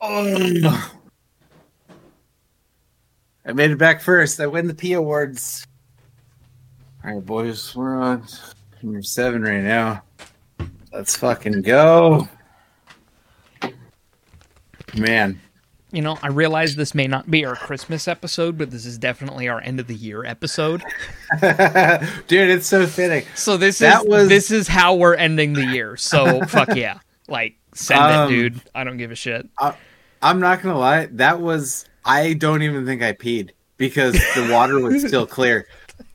[0.00, 0.92] Oh.
[3.46, 4.40] I made it back first.
[4.40, 5.66] I win the P awards.
[7.04, 8.26] All right, boys, we're on
[8.82, 10.02] number seven right now.
[10.92, 12.28] Let's fucking go,
[14.96, 15.40] man.
[15.92, 19.48] You know, I realize this may not be our Christmas episode, but this is definitely
[19.48, 20.82] our end of the year episode.
[21.40, 23.24] Dude, it's so fitting.
[23.34, 25.96] So this That is was- this is how we're ending the year.
[25.96, 26.98] So fuck yeah.
[27.28, 28.60] Like send Um, it, dude.
[28.74, 29.48] I don't give a shit.
[30.22, 31.06] I'm not gonna lie.
[31.06, 31.86] That was.
[32.04, 35.66] I don't even think I peed because the water was still clear.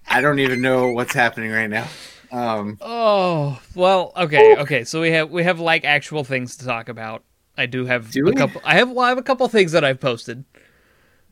[0.08, 1.88] I don't even know what's happening right now.
[2.32, 4.84] Um, Oh well, okay, okay.
[4.84, 7.24] So we have we have like actual things to talk about.
[7.58, 8.34] I do have Do a we?
[8.34, 8.62] couple.
[8.64, 10.44] I have well, I have a couple things that I've posted.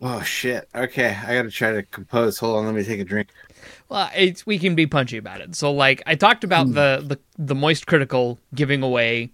[0.01, 0.67] oh shit.
[0.75, 2.37] Okay, I gotta try to compose.
[2.39, 3.29] Hold on, let me take a drink.
[3.89, 5.55] Well, it's we can be punchy about it.
[5.55, 6.73] So like I talked about Hmm.
[6.73, 9.31] the the the moist critical giving away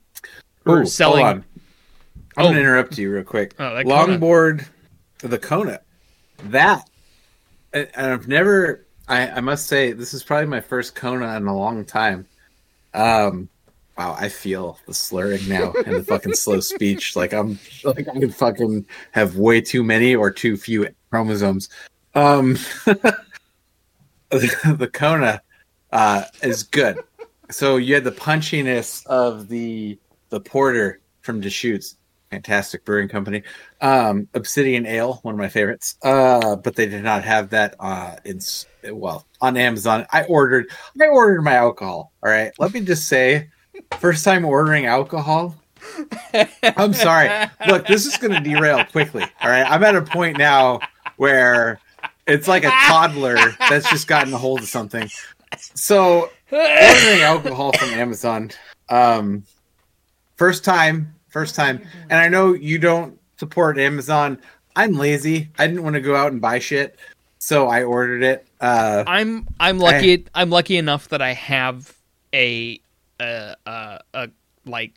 [0.67, 1.43] Ooh, or selling.
[2.39, 2.49] I'm Oh.
[2.49, 3.53] gonna interrupt you real quick.
[3.59, 4.17] Oh, that Kona.
[4.17, 4.65] Longboard,
[5.19, 5.81] the Kona,
[6.45, 6.89] that,
[7.73, 8.85] and I've never.
[9.09, 12.25] I, I must say, this is probably my first Kona in a long time.
[12.93, 13.49] Um,
[13.97, 17.15] wow, I feel the slurring now and the fucking slow speech.
[17.17, 21.67] Like I'm, like I could fucking have way too many or too few chromosomes.
[22.15, 22.53] Um,
[22.85, 25.41] the, the Kona
[25.91, 26.99] uh, is good.
[27.51, 29.97] So you had the punchiness of the
[30.29, 31.95] the porter from Deschutes,
[32.29, 33.43] fantastic brewing company.
[33.81, 35.95] Um, Obsidian Ale, one of my favorites.
[36.03, 38.39] Uh, but they did not have that uh, in
[38.91, 40.05] well on Amazon.
[40.11, 40.69] I ordered
[41.01, 42.11] I ordered my alcohol.
[42.23, 43.49] All right, let me just say,
[43.99, 45.55] first time ordering alcohol.
[46.63, 47.29] I'm sorry.
[47.67, 49.23] Look, this is going to derail quickly.
[49.41, 50.79] All right, I'm at a point now
[51.17, 51.79] where
[52.27, 53.37] it's like a toddler
[53.69, 55.09] that's just gotten a hold of something.
[55.57, 58.51] So ordering alcohol from Amazon.
[58.89, 59.43] Um,
[60.35, 64.39] first time, first time, and I know you don't support Amazon.
[64.75, 65.49] I'm lazy.
[65.57, 66.99] I didn't want to go out and buy shit,
[67.37, 68.47] so I ordered it.
[68.59, 71.95] Uh, I'm I'm lucky I'm lucky enough that I have
[72.33, 72.79] a
[73.19, 74.29] a a, a
[74.65, 74.93] like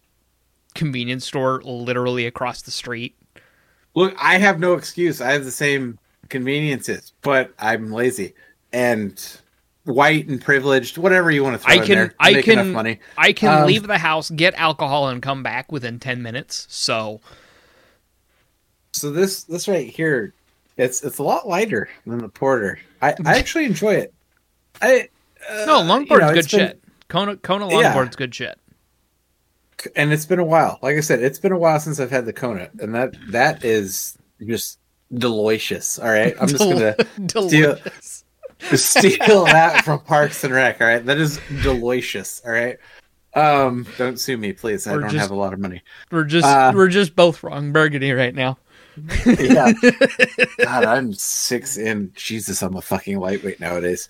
[0.74, 3.14] convenience store literally across the street.
[3.94, 5.20] look, I have no excuse.
[5.20, 8.34] I have the same conveniences, but I'm lazy
[8.72, 9.40] and
[9.84, 10.98] white and privileged.
[10.98, 12.14] Whatever you want to throw I in can there.
[12.20, 13.00] I can enough money.
[13.18, 16.66] I can Um, leave the house, get alcohol, and come back within ten minutes.
[16.70, 17.20] So
[18.92, 20.34] So this this right here,
[20.76, 22.78] it's it's a lot lighter than the porter.
[23.00, 24.14] I, I actually enjoy it.
[24.80, 25.08] I
[25.50, 26.78] uh, no, you longboard's know, good been- shit.
[27.08, 27.76] Kona Kona Yeah.
[27.76, 28.58] longboard's good shit.
[29.96, 30.78] and it's been a while.
[30.80, 33.64] Like I said, it's been a while since I've had the Kona, and that that
[33.64, 34.16] is
[34.46, 34.78] just
[35.12, 35.98] delicious.
[35.98, 36.94] All right, I'm just gonna
[37.26, 38.21] delicious.
[38.74, 40.80] Steal that from Parks and Rec.
[40.80, 42.40] All right, that is delicious.
[42.44, 42.78] All right,
[43.34, 44.86] um, don't sue me, please.
[44.86, 45.82] I Or don't just- have a lot of money.
[46.10, 47.72] We're just Uh, we're just both wrong.
[47.72, 48.58] Burgundy right now.
[49.26, 49.72] yeah.
[50.64, 52.12] God, I'm six in.
[52.14, 54.08] Jesus, I'm a fucking lightweight nowadays.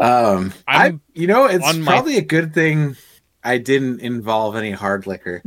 [0.00, 2.96] Um, i I'm you know, it's on my- probably a good thing
[3.42, 5.42] I didn't involve any hard liquor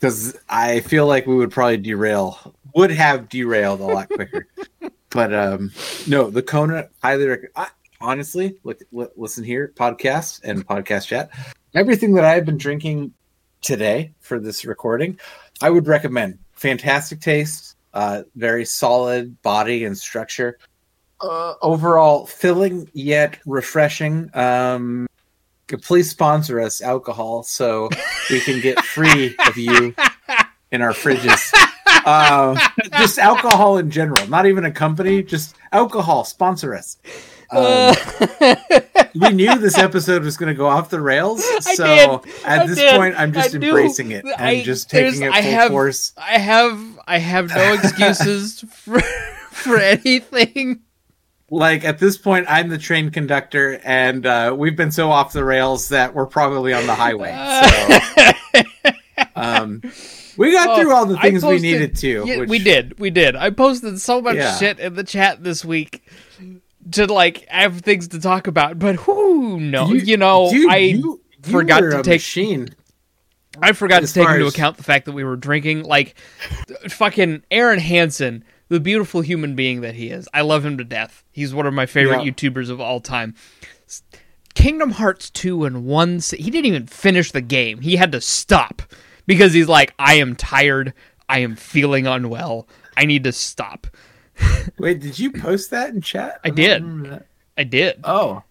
[0.00, 4.46] because I feel like we would probably derail, would have derailed a lot quicker.
[5.10, 5.70] but um,
[6.08, 7.70] no, the Kona highly recommend.
[8.00, 11.30] Honestly, look, li- listen here, podcast and podcast chat.
[11.74, 13.12] Everything that I've been drinking
[13.60, 15.18] today for this recording,
[15.60, 16.38] I would recommend.
[16.52, 20.58] Fantastic taste, uh, very solid body and structure.
[21.20, 24.30] Uh, overall, filling yet refreshing.
[24.32, 25.08] Um,
[25.82, 27.90] please sponsor us alcohol so
[28.30, 29.94] we can get free of you
[30.70, 31.52] in our fridges.
[32.04, 32.56] Uh,
[32.92, 36.22] just alcohol in general, not even a company, just alcohol.
[36.22, 36.96] Sponsor us.
[37.50, 37.94] Um,
[39.14, 41.42] we knew this episode was going to go off the rails,
[41.76, 42.94] so at I this did.
[42.96, 46.12] point, I'm just I embracing it and I- just taking it I full have- force.
[46.16, 49.00] I have I have no excuses for
[49.50, 50.80] for anything.
[51.50, 55.42] Like at this point, I'm the train conductor, and uh, we've been so off the
[55.44, 57.30] rails that we're probably on the highway.
[58.52, 58.62] So,
[59.34, 59.80] um,
[60.36, 62.24] we got through all the I things we needed to.
[62.26, 62.98] Yeah, which- we did.
[63.00, 63.34] We did.
[63.34, 64.54] I posted so much Yeah.
[64.58, 66.02] shit in the chat this week
[66.92, 71.20] to like have things to talk about, but who no, you, know, dude, I you-
[71.44, 72.68] you forgot to take machine.
[73.60, 75.82] I forgot as to take into as- account the fact that we were drinking.
[75.84, 76.16] Like,
[76.88, 80.28] fucking Arin Hanson, the beautiful human being that he is.
[80.32, 81.24] I love him to death.
[81.32, 82.30] He's one of my favorite Yeah.
[82.32, 83.34] YouTubers of all time.
[84.54, 87.80] Kingdom Hearts 2 and 1, he didn't even finish the game.
[87.80, 88.82] He had to stop
[89.26, 90.92] because he's like, I am tired.
[91.28, 92.66] I am feeling unwell.
[92.96, 93.86] I need to stop.
[94.78, 96.40] Wait, did you post that in chat?
[96.44, 97.24] I don't did.
[97.56, 98.00] I did.
[98.04, 98.42] Oh,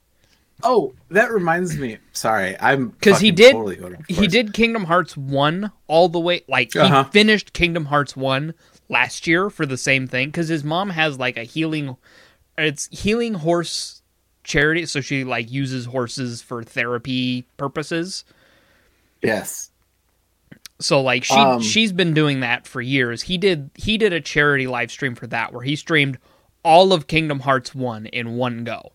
[0.64, 1.98] oh, that reminds me.
[2.14, 6.76] Sorry, I'm because he did totally he did Kingdom Hearts one all the way like
[6.76, 7.04] Uh-huh.
[7.06, 8.54] he finished Kingdom Hearts one
[8.90, 11.96] last year for the same thing because his mom has like a healing,
[12.58, 14.02] it's healing horse
[14.44, 18.26] charity, so she like uses horses for therapy purposes.
[19.22, 19.72] Yes.
[20.80, 23.24] So like she Um, she's been doing that for years.
[23.24, 26.18] He did he did a charity live stream for that where he streamed
[26.64, 28.92] all of Kingdom Hearts 1 in one go.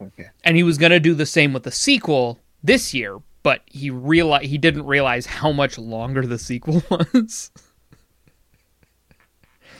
[0.00, 0.28] Okay.
[0.44, 3.90] And he was going to do the same with the sequel this year, but he
[3.90, 7.50] realized he didn't realize how much longer the sequel was.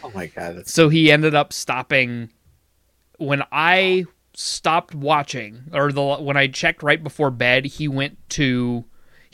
[0.03, 2.31] Oh my god, so he ended up stopping
[3.19, 4.05] when I
[4.35, 8.85] stopped watching or the when I checked right before bed, he went to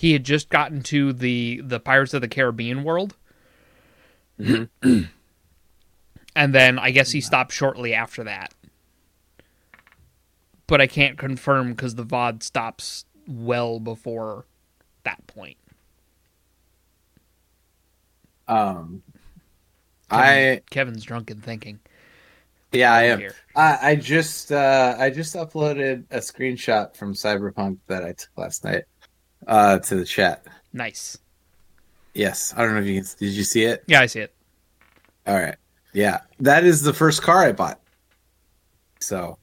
[0.03, 3.15] he had just gotten to the the Pirates of the Caribbean world.
[4.37, 5.09] and
[6.35, 8.53] then I guess he stopped shortly after that.
[10.67, 14.47] But I can't confirm cuz the VOD stops well before
[15.05, 15.59] that point.
[18.49, 19.05] um
[20.11, 21.79] I Kevin's drunken thinking.
[22.73, 23.21] yeah, I am.
[23.21, 23.37] Here.
[23.55, 28.65] I, I just uh I just uploaded a screenshot from Cyberpunk that I took last
[28.65, 28.83] night
[29.47, 30.47] uh to the chat.
[30.73, 31.19] Nice.
[32.15, 32.53] Yes.
[32.56, 33.85] I don't know if you can did you see it?
[33.87, 34.35] Yeah, I see it.
[35.27, 35.56] All right.
[35.93, 36.21] Yeah.
[36.41, 37.81] That is the first car I bought.
[39.00, 39.39] So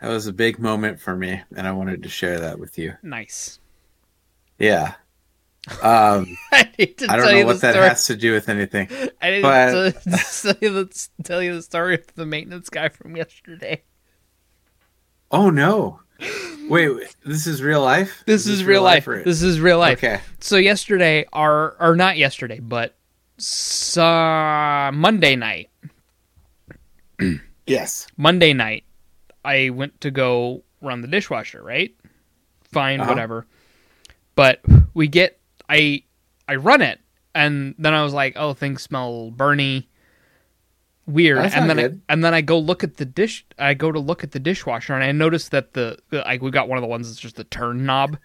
[0.00, 2.94] that was a big moment for me and I wanted to share that with you.
[3.02, 3.58] Nice.
[4.58, 4.94] Yeah.
[5.80, 7.88] Um I need to I don't tell know you what that story.
[7.88, 8.88] has to do with anything.
[9.20, 9.70] I didn't but-
[10.02, 13.82] tell, you the, tell you the story of the maintenance guy from yesterday.
[15.30, 16.00] Oh no.
[16.72, 18.22] Wait, wait, this is real life?
[18.24, 19.06] This is real life.
[19.06, 19.98] or- This is real life.
[19.98, 20.22] Okay.
[20.40, 22.94] So yesterday, our or not yesterday, but
[23.98, 25.68] uh, Monday night.
[27.66, 28.08] Yes.
[28.16, 28.84] Monday night,
[29.44, 31.62] I went to go run the dishwasher.
[31.62, 31.94] Right,
[32.72, 33.08] fine, Uh-huh.
[33.10, 33.46] whatever.
[34.34, 34.60] But
[34.94, 36.02] we get I
[36.48, 36.98] I run it,
[37.34, 39.86] and then I was like, oh, things smell burny.
[41.06, 43.44] Weird, That's and then I, and then I go look at the dish.
[43.58, 46.68] I go to look at the dishwasher, and I notice that the like we got
[46.68, 48.18] one of the ones that's just the turn knob.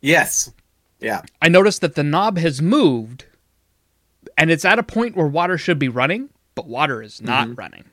[0.00, 0.52] Yes.
[1.00, 1.22] Yeah.
[1.40, 3.26] I noticed that the knob has moved
[4.38, 7.54] and it's at a point where water should be running, but water is not Mm-hmm.
[7.56, 7.84] running.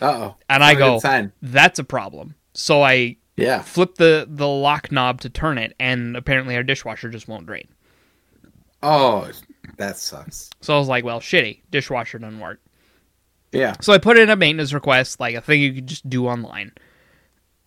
[0.00, 0.36] Uh oh.
[0.48, 1.00] And I go,
[1.42, 2.34] that's a problem.
[2.54, 3.62] So I Yeah.
[3.62, 7.68] flip the, the lock knob to turn it, and apparently our dishwasher just won't drain.
[8.82, 9.30] Oh,
[9.76, 10.50] that sucks.
[10.60, 11.60] So I was like, well, shitty.
[11.70, 12.60] Dishwasher doesn't work.
[13.52, 13.74] Yeah.
[13.80, 16.72] So I put in a maintenance request, like a thing you could just do online.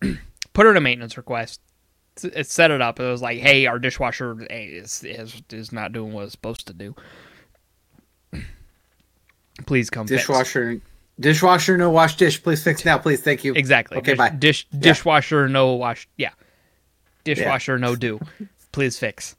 [0.52, 1.60] put in a maintenance request.
[2.22, 3.00] It set it up.
[3.00, 6.74] It was like, hey, our dishwasher is, is, is not doing what it's supposed to
[6.74, 6.94] do.
[9.66, 10.22] Please come fix.
[10.22, 10.80] Dishwasher.
[11.18, 12.42] Dishwasher, no wash dish.
[12.42, 13.20] Please fix now, please.
[13.20, 13.52] Thank you.
[13.52, 13.98] Exactly.
[13.98, 14.30] Okay, Dish, bye.
[14.30, 16.08] Dish dishwasher no wash.
[16.16, 16.30] Yeah.
[17.24, 18.18] Dishwasher no do.
[18.72, 19.36] Please fix.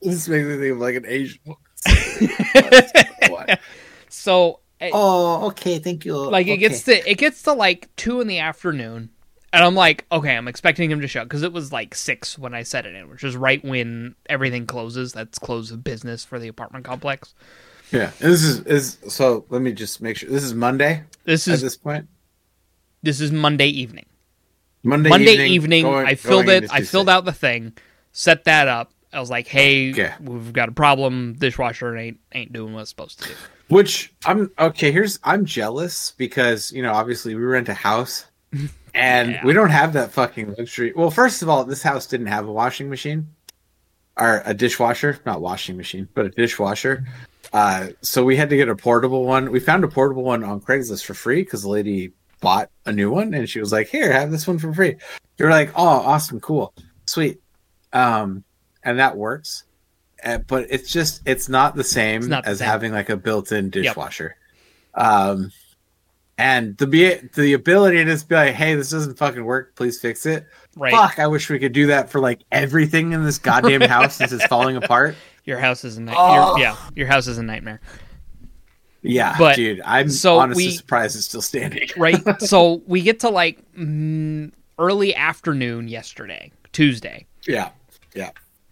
[0.02, 1.40] This makes me think of like an Asian.
[3.28, 3.60] what?
[4.08, 5.78] So eh, Oh, okay.
[5.78, 6.16] Thank you.
[6.16, 9.10] like it gets to it gets to like two in the afternoon,
[9.52, 12.54] and I'm like, okay, I'm expecting him to show because it was like six when
[12.54, 15.12] I set it in, which is right when everything closes.
[15.12, 17.34] That's close of business for the apartment complex.
[17.92, 18.10] Yeah.
[18.20, 19.44] This is is so.
[19.50, 20.30] Let me just make sure.
[20.30, 22.08] This is Monday This at is this point.
[23.02, 24.06] this is Monday evening.
[24.82, 26.72] Monday, Monday evening, going- I filled it.
[26.72, 27.74] I filled out the thing,
[28.12, 28.92] set that up.
[29.12, 30.12] I was like, "Hey, Okay.
[30.20, 31.34] we've got a problem.
[31.34, 33.34] Dishwasher ain't ain't doing what it's supposed to do."
[33.68, 34.92] Which I'm okay.
[34.92, 38.26] Here's I'm jealous because you know obviously we rent a house
[38.94, 39.44] and Yeah.
[39.44, 40.92] we don't have that fucking luxury.
[40.94, 43.28] Well, first of all, this house didn't have a washing machine
[44.16, 47.04] or a dishwasher, not washing machine, but a dishwasher.
[47.52, 49.50] Uh, so we had to get a portable one.
[49.50, 53.10] We found a portable one on Craigslist for free because the lady bought a new
[53.10, 54.96] one and she was like, "Here, have this one for free."
[55.38, 56.74] Were like, "Oh, awesome, cool,
[57.06, 57.40] sweet,"
[57.92, 58.44] um,
[58.82, 59.64] and that works.
[60.24, 62.68] Uh, but it's just it's not the same not the as same.
[62.68, 64.36] having like a built-in dishwasher.
[64.94, 65.50] Um,
[66.36, 69.74] and the be the ability to just be like, "Hey, this doesn't fucking work.
[69.76, 70.46] Please fix it."
[70.76, 70.92] Right.
[70.92, 74.32] Fuck, I wish we could do that for like everything in this goddamn house since
[74.32, 75.16] it's falling apart.
[75.44, 76.16] Your house is a night.
[76.18, 76.56] Oh.
[76.58, 77.80] yeah, your house is a nightmare.
[79.02, 81.88] Yeah, But- dude, I'm so honestly we- surprised it's still standing.
[81.96, 82.20] Right.
[82.42, 87.70] so we get to like mm, early afternoon yesterday, Tuesday, Yeah,
[88.14, 88.30] yeah,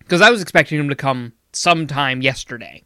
[0.09, 2.83] because I was expecting him to come sometime yesterday.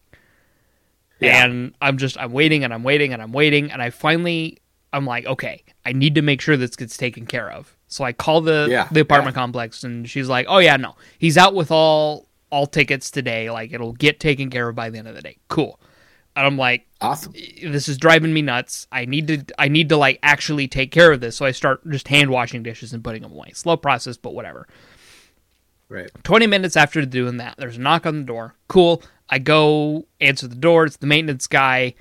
[1.20, 1.44] Yeah.
[1.44, 4.58] And I'm just I'm waiting and I'm waiting and I'm waiting and I finally
[4.92, 7.76] I'm like, okay, I need to make sure this gets taken care of.
[7.86, 10.96] So I call the Yeah, the apartment complex and she's like, "Oh yeah, no.
[11.18, 13.50] He's out with all all tickets today.
[13.50, 15.78] Like it'll get taken care of by the end of the day." Cool.
[16.34, 17.34] And I'm like, awesome.
[17.62, 18.86] this is driving me nuts.
[18.90, 21.36] I need to I need to like actually take care of this.
[21.36, 23.50] So I start just hand washing dishes and putting them away.
[23.52, 24.66] Slow process, but whatever.
[25.92, 26.10] Right.
[26.24, 28.54] 20 minutes after doing that, there's a knock on the door.
[28.68, 29.02] Cool.
[29.28, 30.84] I go answer the door.
[30.86, 31.94] It's the maintenance guy.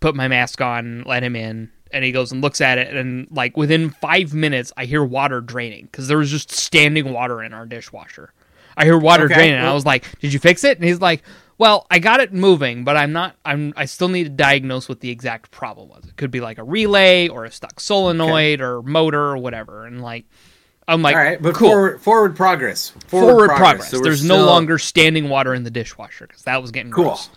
[0.00, 2.94] Put my mask on, let him in, and he goes and looks at it.
[2.94, 7.42] And like within five minutes, I hear water draining because there was just standing water
[7.42, 8.32] in our dishwasher.
[8.76, 9.34] I hear water Okay.
[9.34, 9.58] draining.
[9.58, 11.22] And I was like, "Did you fix it?" And he's like,
[11.58, 13.36] "Well, I got it moving, but I'm not.
[13.44, 13.72] I'm.
[13.76, 16.04] I still need to diagnose what the exact problem was.
[16.06, 20.02] It could be like a relay or a stuck solenoid or motor or whatever." And
[20.02, 20.24] like,
[20.86, 21.68] I'm like, All right, but cool.
[21.70, 22.90] forward, forward progress.
[23.08, 23.90] Forward, progress.
[23.90, 27.04] So we're There's no longer standing water in the dishwasher because that was getting Cool.
[27.04, 27.30] gross.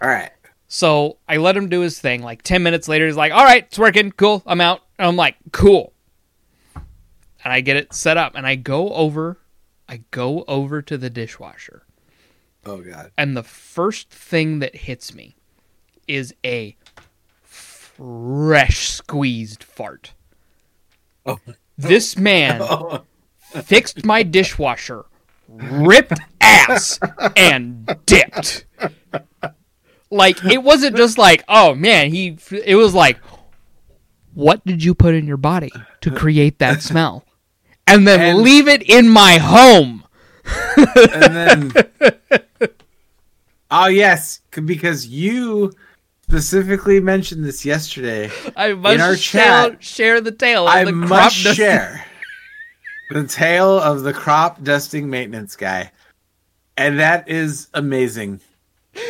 [0.00, 0.30] All right.
[0.68, 2.22] So I let him do his thing.
[2.22, 4.10] Like 10 minutes later, he's like, all right, it's working.
[4.12, 4.42] Cool.
[4.46, 4.80] I'm out.
[4.98, 5.92] And I'm like, cool.
[6.74, 9.38] And I get it set up and I go over,
[9.88, 11.82] I go over to the dishwasher.
[12.64, 13.10] Oh god.
[13.18, 15.36] And the first thing that hits me
[16.08, 16.76] is a
[17.42, 20.14] fresh squeezed fart.
[21.26, 21.38] Oh.
[21.82, 23.02] This man Oh,
[23.62, 25.04] fixed my dishwasher,
[25.48, 26.98] ripped ass,
[27.36, 28.64] and dipped.
[30.10, 32.36] Like it wasn't just like, oh man, he.
[32.64, 33.18] It was like,
[34.34, 35.70] what did you put in your body
[36.02, 37.24] to create that smell,
[37.86, 40.04] and then And- leave it in my home?
[40.76, 41.72] and then
[43.70, 45.72] Oh yes, because you
[46.32, 48.30] specifically mentioned this yesterday.
[48.56, 50.66] I must our share, chat, share the tale.
[50.66, 52.06] Of I the crop must share
[53.10, 55.92] the tale of the crop dusting maintenance guy.
[56.78, 58.40] And that is amazing.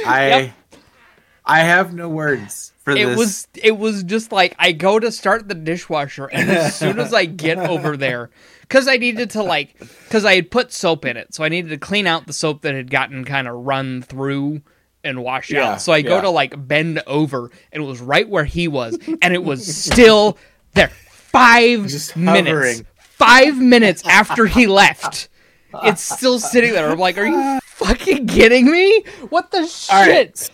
[0.05, 0.53] I Yep.
[1.45, 3.17] I have no words for It this.
[3.17, 7.15] was it was just like I go to start the dishwasher and as soon as
[7.15, 8.31] I get over there
[8.69, 9.77] cuz I needed to like
[10.11, 12.63] cuz I had put soap in it so I needed to clean out the soap
[12.63, 14.63] that had gotten kind of run through
[15.05, 15.83] and wash Yeah, out.
[15.83, 19.35] So I go to like bend over and it was right where he was and
[19.35, 20.39] it was still
[20.75, 22.49] there 5 Just minutes.
[22.49, 22.87] hovering.
[22.99, 25.29] 5 minutes after he left.
[25.85, 26.91] It's still sitting there.
[26.91, 29.05] I'm like, "Are you fucking kidding me?
[29.31, 30.51] What the shit?" Right.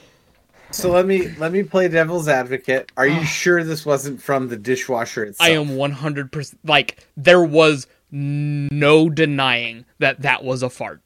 [0.70, 2.92] So let me let me play devil's advocate.
[2.96, 5.48] Are you sure this wasn't from the dishwasher itself?
[5.48, 11.00] I am 100% like there was no denying that that was a fart.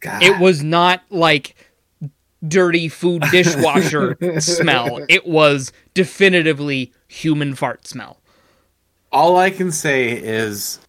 [0.00, 0.22] God.
[0.22, 1.54] It was not like
[2.46, 5.04] dirty food dishwasher smell.
[5.08, 8.20] It was definitively human fart smell.
[9.12, 10.80] All I can say is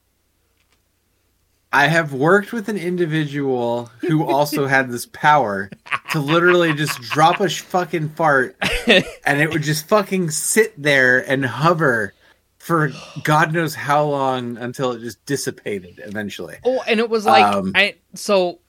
[1.71, 5.69] I have worked with an individual who also had this power
[6.11, 8.55] to literally just drop a fucking fart
[8.87, 12.13] and it would just fucking sit there and hover
[12.57, 12.91] for
[13.23, 16.55] God knows how long until it just dissipated eventually.
[16.63, 18.59] Oh, and it was like Um, I so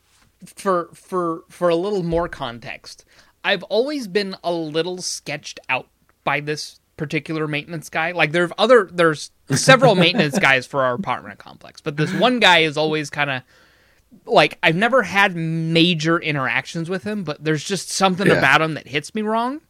[0.45, 3.05] for for for a little more context,
[3.45, 5.89] I've always been a little sketched out
[6.25, 8.13] by this particular maintenance guy.
[8.13, 12.61] Like there's other there's several maintenance guys for our apartment complex, but this one guy
[12.61, 13.43] is always kind of
[14.25, 18.35] like I've never had major interactions with him, but there's just something Yeah.
[18.39, 19.61] about him that hits me wrong.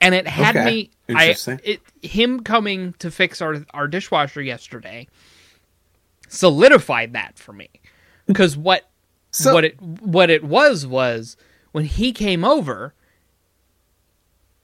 [0.00, 0.64] And it had Okay.
[0.64, 5.08] me I it him coming to fix our our dishwasher yesterday
[6.28, 7.68] solidified that for me.
[8.26, 8.88] Because what
[9.44, 11.36] So- what it what it was was
[11.72, 12.94] when he came over,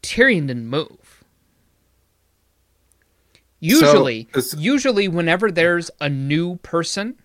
[0.03, 1.25] Tyrion didn't move.
[3.61, 7.17] Usually, it's- usually whenever there's a new person,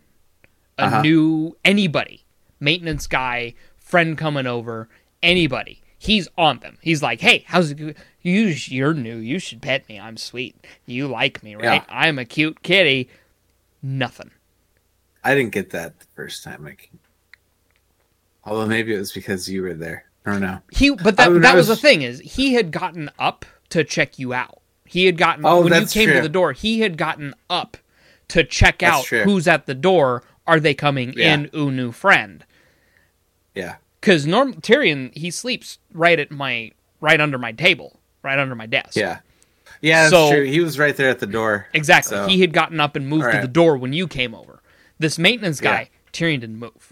[0.77, 1.01] a Uh-huh.
[1.01, 2.23] new anybody,
[2.59, 4.87] maintenance guy, friend coming over,
[5.21, 6.77] anybody, he's on them.
[6.81, 7.97] He's like, "Hey, how's it?
[8.21, 9.17] You you're new.
[9.17, 9.99] You should pet me.
[9.99, 10.55] I'm sweet.
[10.85, 11.83] You like me, right?
[11.85, 11.85] Yeah.
[11.89, 13.09] I'm a cute kitty."
[13.81, 14.31] Nothing.
[15.23, 16.65] I didn't get that the first time.
[16.65, 16.98] I can...
[18.49, 20.05] Although maybe it was because you were there.
[20.25, 20.59] I don't know.
[20.71, 23.83] He, but that, oh, that I was the thing is he had gotten up to
[23.83, 24.59] check you out.
[24.85, 26.51] He had gotten Oh, when you came to the door.
[26.53, 27.77] He had gotten up
[28.29, 29.23] to check That's out true.
[29.23, 30.23] who's at the door.
[30.47, 31.33] Are they coming Yeah.
[31.35, 31.49] in?
[31.55, 32.43] Ooh, new friend.
[33.55, 33.75] Yeah.
[34.01, 38.65] Because norm Tyrion he sleeps right at my right under my table, right under my
[38.65, 38.95] desk.
[38.95, 39.19] Yeah.
[39.81, 40.43] Yeah, that's So- true.
[40.45, 41.67] He was right there at the door.
[41.73, 42.17] exactly.
[42.17, 44.61] So- He had gotten up and moved to the door when you came over.
[44.97, 45.71] This maintenance Yeah.
[45.83, 46.88] guy, Tyrion didn't move.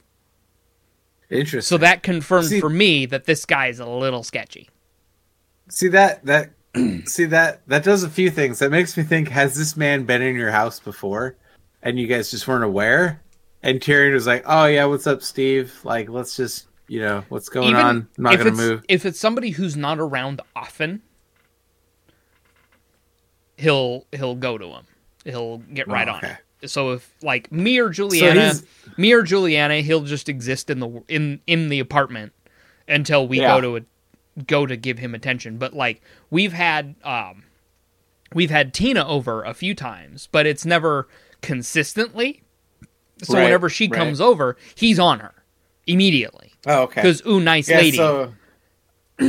[1.29, 1.67] Interesting.
[1.67, 4.69] So that confirmed See- for me that this guy is a little sketchy.
[5.69, 6.51] See that that
[7.05, 8.59] see that that does a few things.
[8.59, 11.35] That makes me think: Has this man been in your house before,
[11.83, 13.21] and you guys just weren't aware?
[13.63, 15.77] And Tyrion was like, "Oh yeah, what's up, Steve?
[15.83, 17.85] Like, let's just you know what's going on.
[17.85, 21.01] I'm not if gonna it's, move." If it's somebody who's not around often,
[23.57, 24.85] he'll he'll go to him.
[25.25, 26.37] He'll get oh, right Oh, on it.
[26.65, 28.63] So if like me or Juliana, he's-
[28.97, 32.33] me or Juliana, he'll just exist in the in in the apartment
[32.87, 33.55] until we Yeah.
[33.55, 35.57] go to a, go to give him attention.
[35.57, 37.43] But like we've had um
[38.33, 41.07] we've had Tina over a few times, but it's never
[41.41, 42.41] consistently.
[43.23, 43.97] So Right, whenever she right.
[43.97, 45.33] comes over, he's on her
[45.85, 46.53] immediately.
[46.65, 47.01] Oh, okay.
[47.01, 47.97] because ooh, nice Yeah, lady.
[47.97, 48.33] so,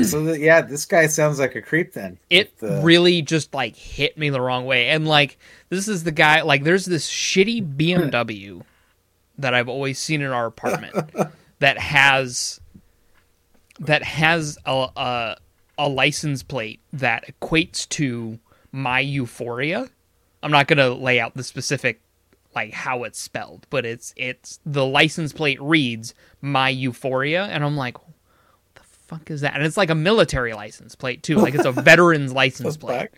[0.03, 2.19] so yeah, this guy sounds like a creep then.
[2.31, 5.39] it the- really just like hit me the wrong way and like
[5.71, 8.63] this is the guy like there's this shitty bmw
[9.39, 10.95] that i've always seen in our apartment
[11.61, 12.61] that has
[13.81, 15.37] that has a, a
[15.79, 18.39] a license plate that equates to
[18.73, 19.89] my euphoria
[20.43, 22.01] i'm not going to lay out the specific
[22.55, 27.77] like how it's spelled but it's it's the license plate reads my euphoria and i'm
[27.77, 27.97] like
[29.09, 29.55] fuck is that?
[29.55, 31.37] And it's like a military license plate too.
[31.37, 33.09] Like it's a veteran's license plate.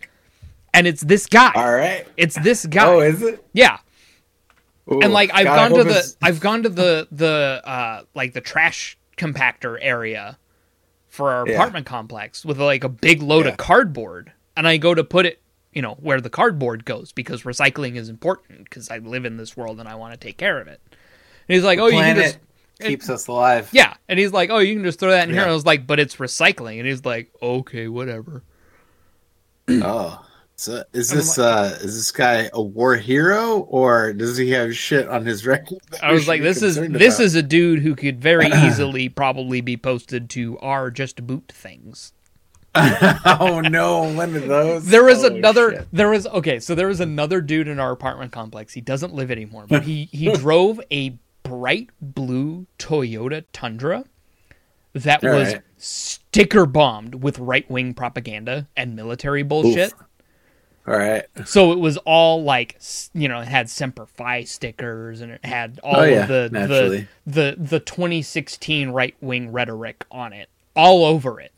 [0.73, 1.51] And it's this guy.
[1.53, 2.07] All right.
[2.17, 2.85] It's this guy.
[2.85, 3.45] Oh, is it?
[3.53, 3.77] yeah.
[4.91, 8.03] Ooh, And like I've God, gone to the it's- I've gone to the the uh
[8.15, 10.37] like the trash compactor area
[11.07, 11.55] for our Yeah.
[11.55, 13.51] apartment complex with like a big load Yeah.
[13.51, 15.41] of cardboard and I go to put it,
[15.73, 19.55] you know, where the cardboard goes because recycling is important because I live in this
[19.55, 20.79] world and I want to take care of it.
[21.47, 22.37] And he's like, "Oh, you can planet just
[22.81, 23.69] keeps us alive.
[23.71, 25.43] yeah." And he's like, "Oh, you can just throw that in here." Yeah.
[25.43, 28.43] And I was like, "But it's recycling." And he's like, "Okay, whatever."
[29.69, 30.25] Oh.
[30.57, 35.07] So is this uh is this guy a war hero or does he have shit
[35.07, 35.79] on his record?
[36.03, 37.25] I was like, this is this about?
[37.25, 42.13] is a dude who could very easily probably be posted to our just boot things.
[42.75, 44.85] oh no, one of those.
[44.85, 45.71] There was Oh, another.
[45.71, 45.87] shit.
[45.91, 46.59] There was okay.
[46.59, 48.71] So there was another dude in our apartment complex.
[48.73, 54.05] He doesn't live anymore, but he he drove a bright blue Toyota Tundra
[54.93, 55.61] that All was right.
[55.77, 59.93] sticker bombed with right wing propaganda and military bullshit.
[60.87, 61.23] All right.
[61.45, 62.79] So it was all like
[63.13, 66.49] you know, it had Semper Fi stickers and it had all Oh, yeah, of the
[66.51, 67.07] naturally.
[67.25, 71.51] the the the 2016 right wing rhetoric on it, all over it.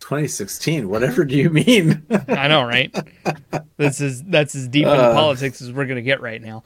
[0.00, 0.88] 2016.
[0.90, 2.02] Whatever do you mean?
[2.28, 2.94] I know, right?
[3.78, 5.14] this is that's as deep into Uh.
[5.14, 6.62] politics as we're gonna get right now.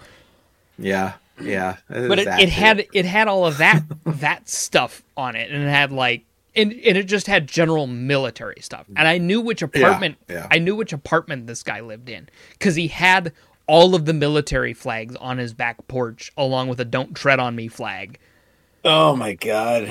[0.78, 1.12] yeah.
[1.40, 1.76] Yeah.
[1.88, 5.68] But it, it had it had all of that that stuff on it, and it
[5.68, 6.24] had like
[6.54, 8.86] and, and it just had general military stuff.
[8.96, 10.46] And I knew which apartment yeah.
[10.50, 13.32] I knew which apartment this guy lived in because he had
[13.66, 17.54] all of the military flags on his back porch, along with a "Don't Tread on
[17.54, 18.18] Me" flag.
[18.84, 19.84] Oh my god.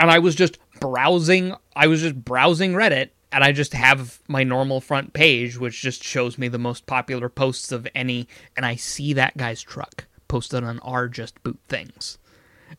[0.00, 1.54] And I was just browsing.
[1.74, 6.02] I was just browsing Reddit, and I just have my normal front page, which just
[6.02, 8.28] shows me the most popular posts of any.
[8.56, 12.18] And I see that guy's truck posted on our Just Boot things.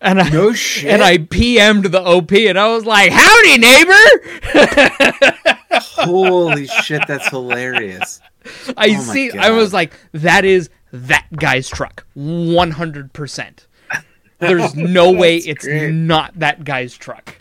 [0.01, 0.89] And I, No shit.
[0.91, 3.93] and I PM'd the OP, and I was like, "Howdy, neighbor."
[5.71, 8.19] Holy shit, that's hilarious.
[8.75, 9.31] I Oh see.
[9.31, 13.67] I was like, "That is that guy's truck, one hundred percent."
[14.39, 15.93] There's no way it's great.
[15.93, 17.37] not that guy's truck.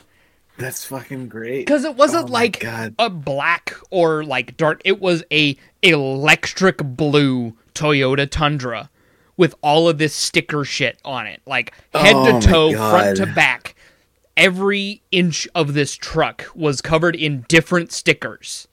[0.57, 1.66] That's fucking great.
[1.66, 2.94] because it wasn't Oh like God.
[3.00, 8.88] a black or like dark it was a electric blue toyota tundra
[9.37, 13.27] with all of this sticker shit on it like head Oh to toe front to
[13.27, 13.75] back
[14.37, 18.68] every inch of this truck was covered in different stickers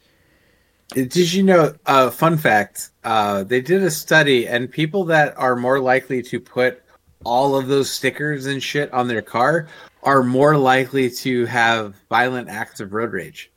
[0.93, 1.74] Did you know?
[1.86, 6.39] Uh, fun fact: uh, they did a study, and people that are more likely to
[6.39, 6.84] put
[7.24, 9.67] all of those stickers and shit on their car
[10.04, 13.52] are more likely to have violent acts of road rage.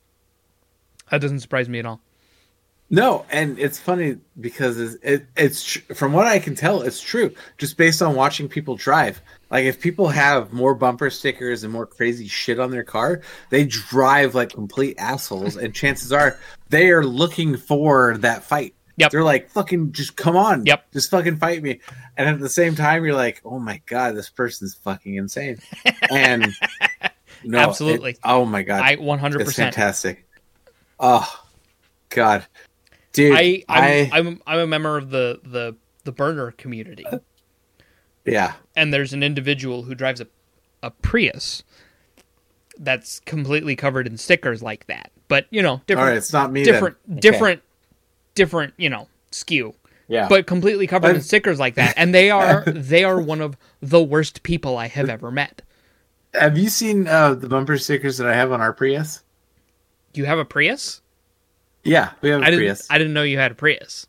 [1.10, 2.00] that doesn't surprise me at all
[2.90, 7.00] No, and it's funny because it's, it, it's tr- from what I can tell, it's
[7.00, 7.34] true.
[7.58, 9.20] Just based on watching people drive,
[9.50, 13.64] like if people have more bumper stickers and more crazy shit on their car, they
[13.64, 18.74] drive like complete assholes, and chances are they are looking for that fight.
[18.96, 19.10] Yep.
[19.10, 20.92] They're like, "Fucking, just come on, Yep.
[20.92, 21.80] just fucking fight me."
[22.16, 25.58] And at the same time, you're like, "Oh my god, this person's fucking insane."
[26.12, 26.54] And
[27.44, 28.16] no, it- Absolutely.
[28.22, 30.28] oh my god, i 100% it's fantastic.
[31.00, 31.28] Oh
[32.10, 32.46] god,
[33.14, 35.74] dude, I, I, I'm, I'm I'm a member of the the
[36.04, 37.06] the burner community,
[38.26, 40.26] yeah, and there's an individual who drives a
[40.82, 41.62] a Prius
[42.78, 45.10] that's completely covered in stickers like that.
[45.28, 46.62] But you know, different, right, it's not me.
[46.64, 46.72] then.
[46.74, 47.20] different, Okay.
[47.20, 47.62] different,
[48.34, 48.74] different.
[48.76, 49.74] You know, skew,
[50.08, 51.94] yeah, but completely covered in stickers like that.
[51.96, 55.62] And they are they are one of the worst people I have ever met.
[56.34, 59.22] have you seen uh, the bumper stickers that I have on our Prius?
[60.12, 61.00] You have a Prius?
[61.84, 62.60] Yeah, we have a I didn't.
[62.64, 62.86] Prius.
[62.90, 64.06] I didn't know you had a Prius.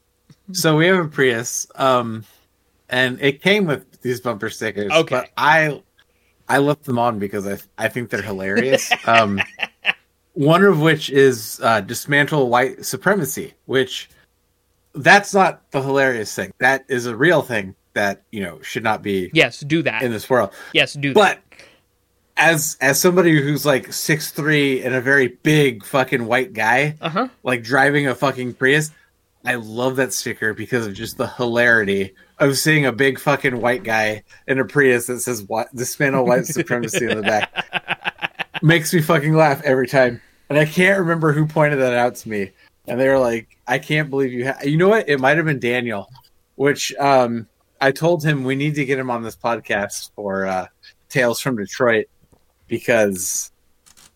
[0.54, 2.24] So we have a Prius, um,
[2.90, 4.92] and it came with these bumper stickers.
[4.92, 5.16] Okay.
[5.16, 5.82] but I
[6.48, 8.92] I left them on because I I think they're hilarious.
[9.08, 9.42] um,
[10.34, 14.10] one of which is uh, dismantle white supremacy, which
[14.94, 16.54] that's not the hilarious thing.
[16.60, 20.04] That is a real thing that you know should not be Yes, do that.
[20.04, 20.52] in this world.
[20.74, 21.42] yes, do that.
[22.38, 27.10] As as somebody who's like six three and a very big fucking white guy, Uh
[27.10, 27.28] huh.
[27.44, 28.92] like driving a fucking Prius,
[29.46, 33.84] I love that sticker because of just the hilarity of seeing a big fucking white
[33.84, 38.52] guy in a Prius that says "What dismantle white supremacy" in the back.
[38.62, 40.22] makes me fucking laugh every time.
[40.50, 42.52] And I can't remember who pointed that out to me.
[42.88, 44.64] And they were like, "I can't believe you." Ha-.
[44.66, 45.08] You know what?
[45.08, 46.10] It might have been Daniel,
[46.56, 47.48] which um,
[47.80, 50.68] I told him we need to get him on this podcast for uh,
[51.10, 52.08] Tales from Detroit
[52.68, 53.52] because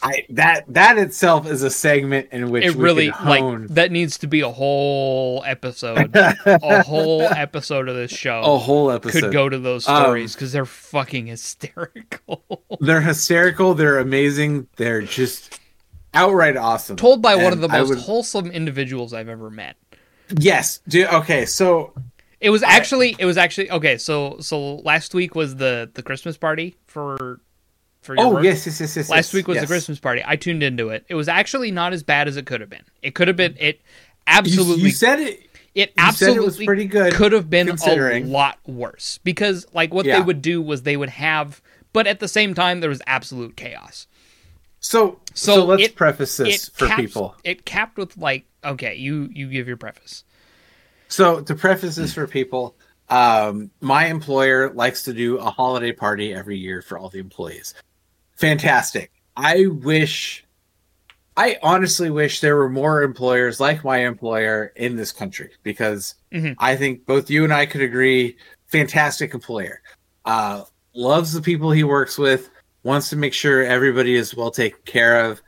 [0.01, 4.27] I that that itself is a segment in which it really like that needs to
[4.27, 6.15] be a whole episode.
[6.45, 9.21] a whole episode of this show a whole episode.
[9.23, 12.43] could go to those Um, stories because they're fucking hysterical.
[12.79, 13.73] They're hysterical.
[13.73, 14.67] They're amazing.
[14.77, 15.59] They're just
[16.13, 16.95] outright awesome.
[16.95, 19.75] Told by one of the most would- wholesome individuals I've ever met.
[20.37, 20.79] yes.
[20.87, 21.45] Do, okay.
[21.45, 21.93] So
[22.39, 23.97] It was actually it was actually okay.
[23.97, 27.41] So so last week was the the Christmas party for
[28.09, 28.43] for your oh work.
[28.43, 29.07] yes, yes, yes, yes.
[29.07, 29.63] Last yes, week was yes.
[29.65, 30.23] the Christmas party.
[30.25, 31.05] I tuned into it.
[31.09, 32.81] It was actually not as bad as it could have been.
[33.03, 33.81] It could have been it
[34.25, 35.47] absolutely you said it.
[35.75, 39.67] it you said it was absolutely pretty good, could have been a lot worse because
[39.73, 41.61] like what they would do was they would have
[41.93, 44.07] but at the same time there was absolute chaos.
[44.79, 47.35] So so, So let's it- preface this for caps- people.
[47.43, 50.23] It capped with like okay, you you give your preface.
[51.09, 52.75] So to preface this for people,
[53.09, 57.73] um, my employer likes to do a holiday party every year for all the employees.
[58.39, 59.11] Fantastic.
[59.35, 60.45] I wish,
[61.35, 66.55] I honestly wish there were more employers like my employer in this country because Mhm.
[66.57, 69.81] I think both you and I could agree, fantastic employer.
[70.23, 70.63] Uh,
[70.95, 72.49] loves the people he works with,
[72.83, 75.41] wants to make sure everybody is well taken care of,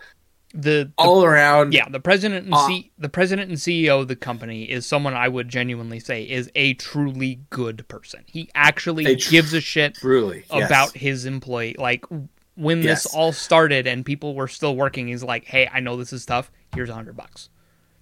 [0.54, 1.74] The, the all around.
[1.74, 5.14] yeah, the president and Uh, C, the president and CEO of the company is someone
[5.14, 8.24] I would genuinely say is a truly good person.
[8.26, 10.44] He actually A tr- gives a shit Truly.
[10.52, 10.66] yes.
[10.68, 11.76] about his employee.
[11.78, 12.04] Like
[12.62, 16.14] when this all started and people were still working, he's like, "Hey, I know this
[16.14, 16.52] is tough.
[16.76, 17.50] Here's a hundred bucks.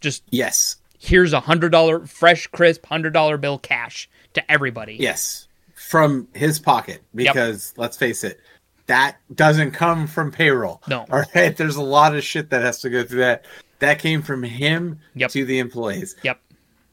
[0.01, 0.77] Just Yes.
[0.99, 6.59] here's a hundred dollar fresh, crisp hundred dollar bill cash to everybody." Yes, from his
[6.59, 8.39] pocket because let's face it,
[8.87, 10.81] that doesn't come from payroll.
[10.87, 11.05] No.
[11.11, 11.55] all right.
[11.55, 13.45] There's a lot of shit that has to go through that.
[13.79, 15.31] That came from him Yep.
[15.31, 16.15] to the employees.
[16.23, 16.39] Yep.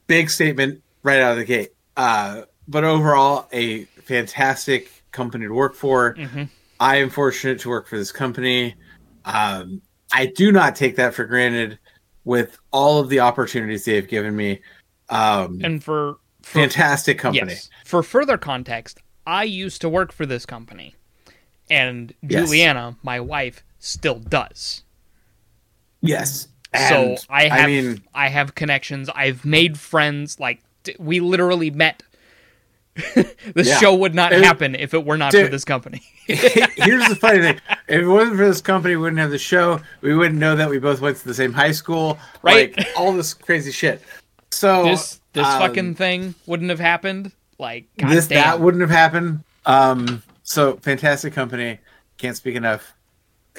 [0.07, 1.73] Big statement right out of the gate.
[1.97, 6.13] Uh, but overall, a fantastic company to work for.
[6.13, 6.43] hmm
[6.79, 8.75] I am fortunate to work for this company.
[9.25, 9.81] Um,
[10.13, 11.79] I do not take that for granted.
[12.23, 14.59] With all of the opportunities they have given me,
[15.07, 17.53] um, And for, for fantastic company.
[17.53, 17.69] Yes.
[17.85, 20.93] For further context, I used to work for this company,
[21.69, 22.45] and Yes.
[22.45, 24.83] Juliana, my wife, still does.
[26.01, 26.49] Yes.
[26.89, 29.09] so I have I, mean, have connections.
[29.15, 30.37] I've made friends.
[30.37, 30.61] Like
[30.99, 32.03] we literally met.
[33.53, 33.77] this Yeah.
[33.79, 36.01] show would not It- happen if it were not for this company.
[36.27, 39.79] here's the funny thing: if it wasn't for this company, we wouldn't have the show.
[40.01, 42.17] We wouldn't know that we both went to the same high school.
[42.41, 42.75] Right.
[42.77, 44.01] Like all this crazy shit.
[44.51, 47.31] So this this um, fucking thing wouldn't have happened.
[47.59, 48.43] Like God this damn.
[48.43, 49.43] that wouldn't have happened.
[49.65, 51.79] Um, so fantastic company.
[52.17, 52.93] Can't speak enough.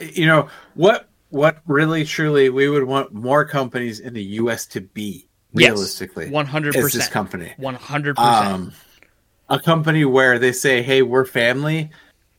[0.00, 1.08] You know what?
[1.30, 4.64] What really, truly, we would want more companies in the U.S.
[4.68, 6.30] to be realistically.
[6.30, 7.12] one hundred is this percent.
[7.12, 7.54] company?
[7.58, 8.72] One hundred percent.
[9.48, 11.90] A company where they say, "Hey, we're family,"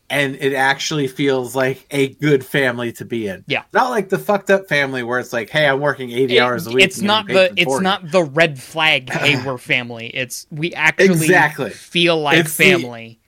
[0.09, 3.43] and it actually feels like a good family to be in.
[3.47, 3.63] Yeah.
[3.73, 6.67] not like the fucked up family where it's like, "Hey, I'm working eighty It- hours
[6.67, 9.09] a week." It's not the it's 40." not the red flag.
[9.13, 10.07] Hey, we're family.
[10.07, 11.69] It's we actually Exactly.
[11.71, 13.19] feel like It's the- family.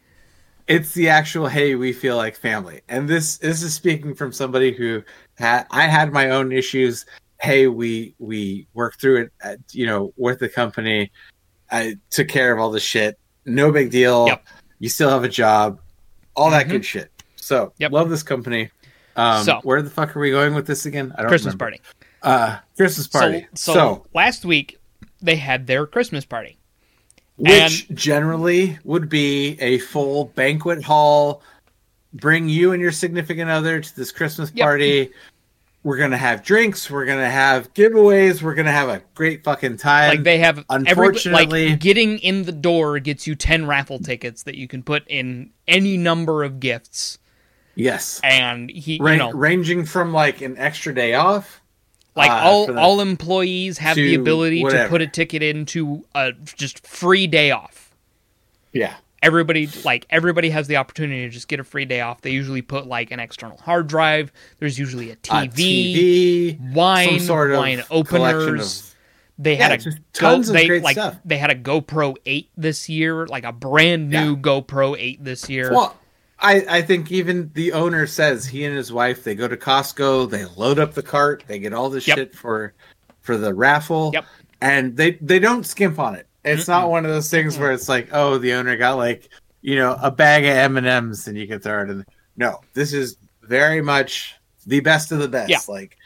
[0.68, 4.72] It's the actual, "Hey, we feel like family," and this this is speaking from somebody
[4.72, 5.04] who
[5.36, 7.06] had I had my own issues.
[7.42, 11.12] Hey, we we worked through it, at, you know, with the company.
[11.72, 13.18] I took care of all the shit.
[13.46, 14.28] No big deal.
[14.28, 14.46] Yep.
[14.80, 15.80] You still have a job.
[16.36, 16.70] All that Mhm.
[16.72, 17.12] good shit.
[17.36, 17.92] So Yep.
[17.92, 18.70] love this company.
[19.16, 21.12] Um, So- where the fuck are we going with this again?
[21.18, 21.78] I don't Christmas remember.
[21.78, 21.82] party.
[22.24, 23.48] Uh, Christmas party.
[23.56, 24.80] So, So, so, last week
[25.22, 26.58] they had their Christmas party.
[27.38, 31.42] which generally would be a full banquet hall.
[32.14, 34.64] Bring you and your significant other to this Christmas Yep.
[35.84, 36.92] We're gonna have drinks.
[36.92, 38.42] We're gonna have giveaways.
[38.44, 40.10] We're gonna have a great fucking time.
[40.10, 44.44] Like they have every unfortunately- like getting in the door gets you 10 raffle tickets
[44.44, 47.18] that you can put in any number of gifts
[47.74, 51.62] yes, and he Ra- you know ranging from like an extra day off.
[52.16, 56.34] like uh, all the- all employees have the ability to put a ticket into a
[56.58, 57.96] just free day off.
[58.74, 62.22] Yeah, everybody like everybody has the opportunity to just get a free day off.
[62.22, 64.32] They usually put like an external hard drive.
[64.60, 68.80] There's usually a a TV, TV, wine, some sort of wine openers.
[68.82, 68.96] of
[69.38, 71.18] they Yeah, had a just go, tons of they, great like, stuff.
[71.26, 74.42] They had a GoPro 8 this year, like a brand new Yeah.
[74.42, 75.72] GoPro 8 this year.
[75.72, 75.96] Well,
[76.40, 80.30] I, I think even the owner says he and his wife they go to Costco,
[80.30, 82.18] they load up the cart, they get all this Yep.
[82.18, 82.74] shit for
[83.22, 84.26] for the raffle, Yep.
[84.62, 86.28] and they they don't skimp on it.
[86.44, 89.30] It's not one of those things where it's like, oh, the owner got like
[89.62, 92.06] you know a bag of M and M's and you can throw it in.
[92.36, 95.50] No, this is very much the best of the best.
[95.50, 95.60] Yeah.
[95.68, 95.98] Like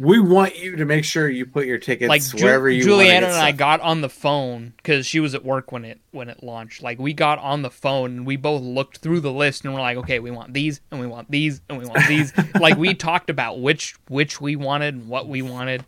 [0.00, 2.82] we want you to make sure you put your tickets like Ju- wherever you.
[2.82, 6.30] Juliana and I got on the phone because she was at work when it when
[6.30, 6.82] it launched.
[6.82, 9.80] Like we got on the phone and we both looked through the list and we're
[9.80, 12.32] like, okay, we want these and we want these and we want these.
[12.60, 15.84] like we talked about which which we wanted and what we wanted.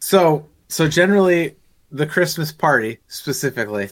[0.00, 1.56] So so generally
[1.94, 3.88] the Christmas party specifically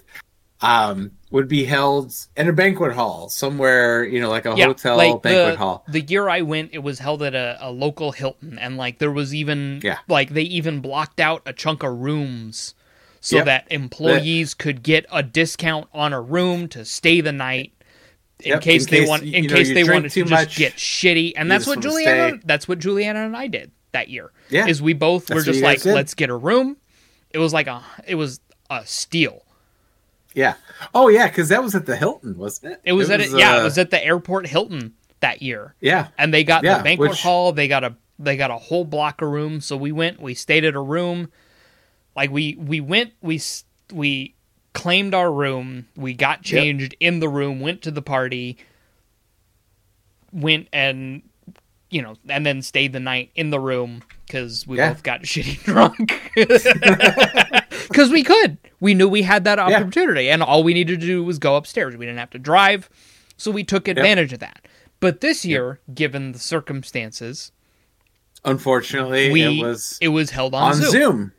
[0.60, 4.96] um would be held in a banquet hall somewhere, you know, like a Yeah, hotel
[4.96, 5.84] like banquet the, hall.
[5.88, 9.10] The year I went, it was held at a, a local Hilton, and like there
[9.10, 9.98] was even Yeah.
[10.08, 12.74] like they even blocked out a chunk of rooms
[13.20, 13.44] so Yep.
[13.46, 17.72] that employees could get a discount on a room to stay the night.
[18.40, 20.58] In Yep, case in they case, want, in know, case they wanted to too just
[20.58, 22.40] get shitty, and that's what Juliana, stay.
[22.44, 24.32] that's what Juliana and I did that year.
[24.50, 24.66] Yeah.
[24.66, 26.76] is we both That's were just like, let's get a room.
[27.33, 28.40] It was like a, it was
[28.71, 29.42] a steal.
[30.35, 30.55] Yeah.
[30.95, 32.81] Oh yeah, because that was at the Hilton, wasn't it?
[32.85, 35.75] It was, at a, yeah, uh, it was at the airport Hilton that year.
[35.81, 36.09] yeah.
[36.18, 38.85] and they got Yeah, the banquet which- hall they got a they got a whole
[38.85, 41.31] block of rooms so we went we stayed at a room
[42.14, 44.35] like we we went we s- we
[44.75, 48.57] claimed our room we got changed in the room went to the party
[50.33, 51.23] went and
[51.92, 54.92] you know and then stayed the night in the room because we Yeah.
[54.92, 56.12] both got shitty drunk
[57.88, 61.22] because we could we knew we had that opportunity and all we needed to do
[61.22, 62.88] was go upstairs we didn't have to drive
[63.37, 64.66] so we took advantage of that
[65.00, 67.52] but this year given the circumstances
[68.44, 70.90] Unfortunately, we it was it was held on, on Zoom.
[70.90, 71.33] Zoom.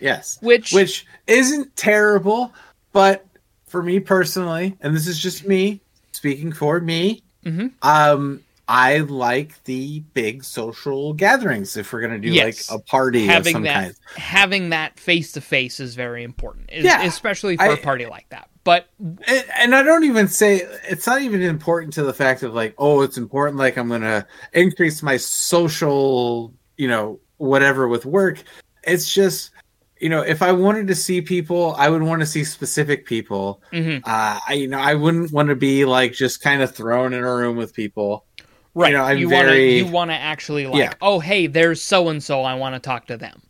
[0.00, 0.36] Yes.
[0.42, 2.52] Which- which isn't terrible,
[2.92, 3.24] but
[3.68, 5.80] for me personally, and this is just me
[6.12, 7.72] speaking for me, Mhm.
[7.80, 8.40] um,
[8.74, 12.70] I like the big social gatherings if we're gonna do Yes.
[12.70, 13.94] like a party of having some that kind.
[14.16, 17.02] having that face to face is very important is- Yeah.
[17.04, 21.06] especially for I- a party like that but And, and I don't even say it's
[21.06, 23.58] not even important to the fact of like, oh, it's important.
[23.58, 28.38] Like I'm gonna increase my social, you know, whatever with work.
[28.84, 29.50] It's just,
[30.00, 33.60] you know, if I wanted to see people, I would want to see specific people.
[33.72, 34.00] mhm.
[34.04, 37.22] Uh, I, you know, I wouldn't want to be like just kind of thrown in
[37.24, 38.24] a room with people.
[38.74, 40.92] Right know, I'm you want to very- you want to actually like Yeah.
[41.00, 43.42] oh hey there's so and so i want to talk to them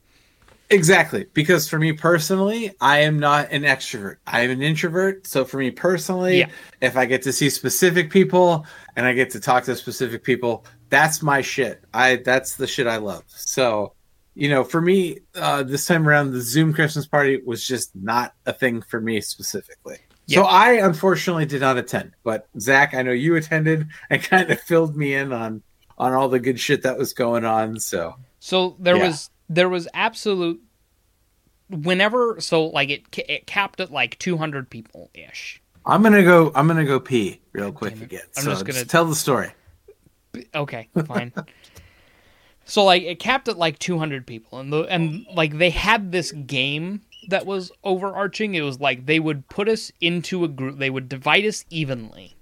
[0.70, 4.16] Exactly, because for me personally, I am not an extrovert.
[4.26, 5.26] I am an introvert.
[5.26, 6.48] So for me personally, Yeah.
[6.80, 8.64] if I get to see specific people
[8.96, 11.84] and I get to talk to specific people, that's my shit.
[11.92, 13.24] I that's the shit I love.
[13.26, 13.92] So,
[14.34, 18.32] you know, for me, uh, this time around, the Zoom Christmas party was just not
[18.46, 19.98] a thing for me specifically.
[20.34, 22.12] So I unfortunately did not attend.
[22.24, 25.62] But Zach, I know you attended and kind of filled me in on
[25.98, 27.78] on all the good shit that was going on.
[27.78, 29.08] So So there Yeah.
[29.08, 30.60] was there was absolute
[31.70, 35.60] whenever so like it it capped at like 200 people ish.
[35.84, 36.52] I'm gonna go.
[36.54, 38.06] I'm gonna go pee real quick damn it.
[38.06, 38.22] again.
[38.36, 39.52] I'm so just just, gonna- tell the story.
[40.54, 41.32] Okay, fine.
[42.64, 46.32] so like it capped at like 200 people and the and like they had this
[46.32, 48.54] game that was overarching.
[48.54, 50.78] It was like they would put us into a group.
[50.78, 52.36] They would divide us evenly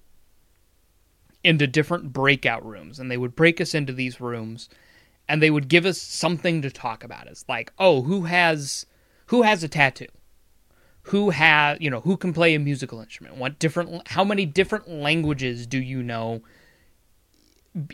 [1.43, 4.69] into different breakout rooms and they would break us into these rooms
[5.29, 7.29] and they would give us something to talk about.
[7.29, 8.87] It's like, "Oh, who has
[9.27, 10.07] who has a tattoo?"
[11.05, 13.37] Who has, you know, who can play a musical instrument?
[13.37, 16.43] What different how many different languages do you know?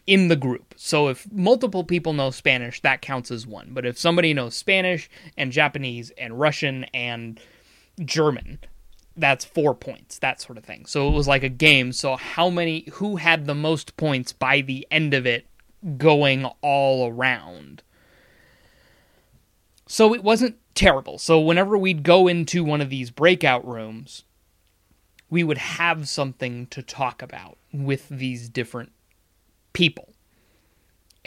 [0.06, 0.74] In the group.
[0.76, 3.70] So if multiple people know Spanish, that counts as one.
[3.72, 7.38] But if somebody knows Spanish and Japanese and Russian and
[8.02, 8.58] German,
[9.16, 10.86] that's four points, that sort of thing.
[10.86, 11.92] So it was like a game.
[11.92, 15.46] So how many, who had the most points by the end of it
[15.98, 17.82] going all around?
[19.86, 21.18] So it wasn't terrible.
[21.18, 24.24] So whenever we'd go into one of these breakout rooms,
[25.28, 28.92] we would have something to talk about with these different
[29.76, 30.08] people.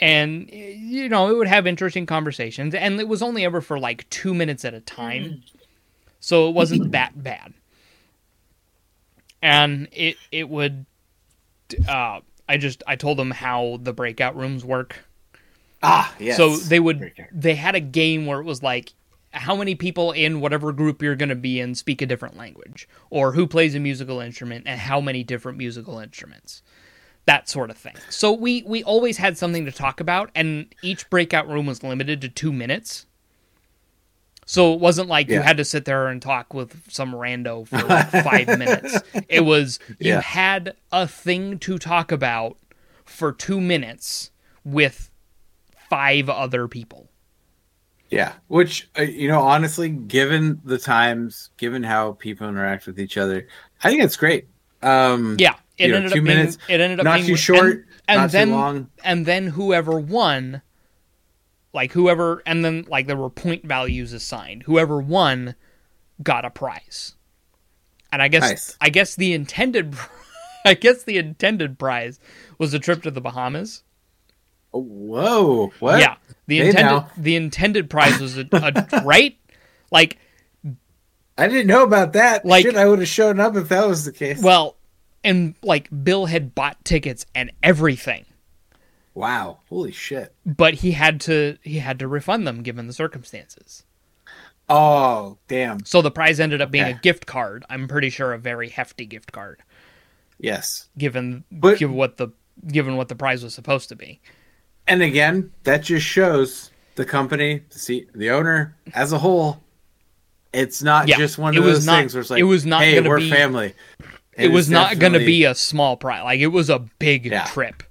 [0.00, 4.10] And you know, it would have interesting conversations and it was only ever for like
[4.10, 5.42] 2 minutes at a time.
[6.18, 7.54] So it wasn't that bad.
[9.40, 10.84] And it it would
[11.88, 14.96] uh I just I told them how the breakout rooms work.
[15.82, 16.36] Ah, yes.
[16.36, 18.92] So they would they had a game where it was like
[19.32, 22.88] how many people in whatever group you're going to be in speak a different language
[23.10, 26.62] or who plays a musical instrument and how many different musical instruments
[27.30, 27.94] that sort of thing.
[28.08, 32.20] So we we always had something to talk about and each breakout room was limited
[32.22, 33.06] to two minutes.
[34.46, 37.78] So it wasn't like you had to sit there and talk with some rando for
[37.84, 38.98] like five minutes.
[39.28, 40.20] It was you Yeah.
[40.22, 42.56] had a thing to talk about
[43.04, 44.32] for two minutes
[44.64, 45.08] with
[45.88, 47.10] five other people.
[48.10, 53.16] Yeah, which uh, you know, honestly, given the times, given how people interact with each
[53.16, 53.46] other,
[53.84, 54.48] I think it's great.
[54.82, 57.26] Um, Yeah, it You know, ended two up being minutes, it ended up not being
[57.26, 57.86] too and- short.
[58.06, 58.90] and not then too long.
[59.02, 60.62] and then whoever won
[61.72, 65.54] like whoever and then like there were point values assigned whoever won
[66.22, 67.14] got a prize
[68.12, 68.76] and i guess Nice.
[68.80, 69.94] i guess the intended
[70.64, 72.18] i guess the intended prize
[72.58, 73.82] was a trip to the bahamas
[74.72, 75.72] Oh, whoa!
[75.80, 75.98] What?
[76.00, 76.16] yeah
[76.46, 77.10] the Hey, intended now.
[77.16, 79.36] the intended prize was a, a right
[79.92, 80.18] like
[81.38, 82.44] I didn't know about that.
[82.44, 84.42] Like- Shit, I would have shown up if that was the case.
[84.42, 84.76] well
[85.24, 88.24] and like bill had bought tickets and everything
[89.14, 89.58] wow!
[89.68, 90.34] Holy shit!
[90.46, 93.84] but he had to he had to refund them given the circumstances
[94.72, 95.84] Oh, damn.
[95.84, 96.92] So the prize ended up being Okay.
[96.92, 97.64] a gift card.
[97.68, 99.64] I'm pretty sure a very hefty gift card,
[100.38, 100.88] Yes.
[100.96, 102.28] given But- given what the
[102.68, 104.20] given what the prize was supposed to be.
[104.86, 109.60] And again, that just shows the company, the the owner as a whole.
[110.52, 112.82] It's not Yeah, just one of those not- things where it's like, it was not
[112.82, 113.74] hey, we're be- family.
[114.40, 116.22] It, was is not going to be a small prize.
[116.24, 117.44] Like it was a big Yeah.
[117.44, 117.82] trip.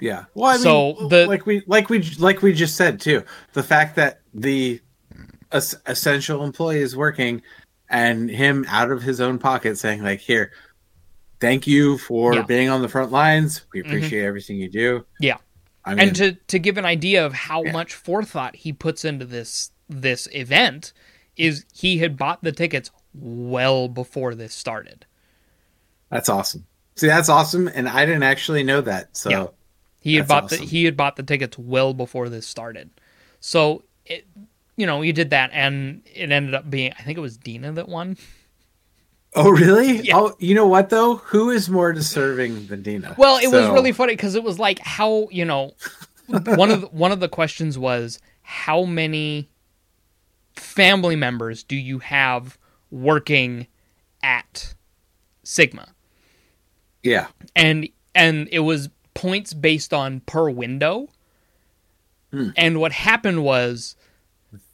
[0.00, 0.24] Yeah.
[0.34, 3.22] Well, I mean, So the- like we like we like we just said too,
[3.54, 4.80] the fact that the
[5.52, 7.42] es- essential employee is working,
[7.88, 10.52] and him out of his own pocket saying like, "Here,
[11.40, 12.40] thank you for Yeah.
[12.40, 12.46] Mm-hmm.
[12.48, 13.62] being on the front lines.
[13.72, 15.36] We appreciate everything you do." Yeah.
[15.84, 17.72] I mean, and to to give an idea of how Yeah.
[17.72, 20.92] much forethought he puts into this this event
[21.36, 25.06] is he had bought the tickets well before this started.
[26.10, 26.66] That's awesome.
[26.94, 29.16] See, that's awesome, and I didn't actually know that.
[29.16, 29.46] So Yeah.
[30.00, 30.60] He had bought awesome.
[30.60, 32.90] the he had bought the tickets well before this started.
[33.40, 34.26] So it
[34.76, 37.72] you know, he did that and it ended up being I think it was Dina
[37.72, 38.16] that won.
[39.34, 39.96] Oh, really?
[40.02, 40.16] Yeah.
[40.16, 41.16] Oh, you know what though?
[41.16, 43.16] Who is more deserving than Dina?
[43.18, 45.74] Well, it was really funny because it was like how you know
[46.28, 49.48] one of the, one of the questions was how many
[50.54, 52.58] family members do you have
[52.90, 53.66] working
[54.22, 54.74] at
[55.42, 55.88] Sigma,
[57.06, 57.28] yeah.
[57.54, 61.08] and and it was points based on per window.
[62.30, 62.50] Hmm.
[62.56, 63.96] And what happened was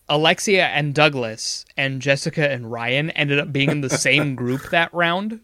[0.09, 4.92] Alexia and Douglas and Jessica and Ryan ended up being in the same group that
[4.92, 5.40] round.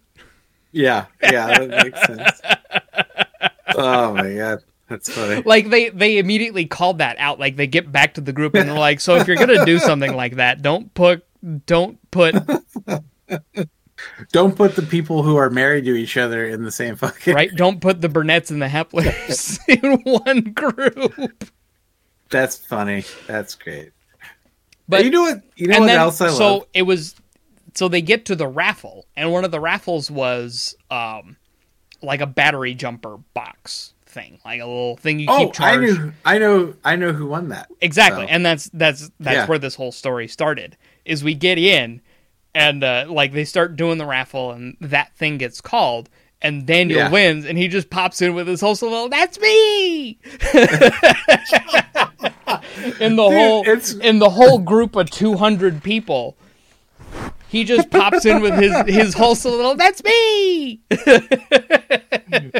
[0.72, 2.40] Yeah, yeah, that makes sense.
[3.76, 5.42] oh my god, that's funny.
[5.46, 8.68] like they they immediately called that out like they get back to the group and
[8.68, 11.24] they're like so if you're gonna do something like that don't put
[11.66, 12.34] don't put
[14.32, 17.34] Don't put the people who are married to each other in the same fucking.
[17.34, 21.44] right don't put the burnett's and the heplers in one group
[22.30, 23.04] That's funny.
[23.26, 23.92] That's great.
[24.88, 25.42] but you know what?
[25.56, 26.66] You know what then else I so love?
[26.74, 27.14] it was
[27.74, 31.36] so they get to the raffle and one of the raffles was um
[32.02, 36.12] like a battery jumper box thing like a little thing you Oh, keep I knew.
[36.24, 36.74] I know.
[36.84, 37.68] I know who won that.
[37.80, 39.46] Exactly, So- and that's that's that's Yeah.
[39.46, 40.76] where this whole story started.
[41.04, 42.00] Is we get in,
[42.58, 46.08] and uh, like they start doing the raffle, and that thing gets called,
[46.42, 47.10] and Daniel Yeah.
[47.10, 49.08] wins, and he just pops in with his whole solo.
[49.08, 50.18] That's me.
[53.00, 56.36] in the whole it's- in the whole group of two hundred people.
[57.48, 59.74] He just pops in with his his whole solo.
[59.74, 60.80] That's me.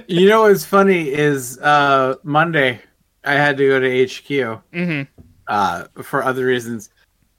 [0.09, 2.81] You know what's funny is uh Monday
[3.25, 5.03] I had to go to HQ hmm
[5.47, 6.89] uh for other reasons.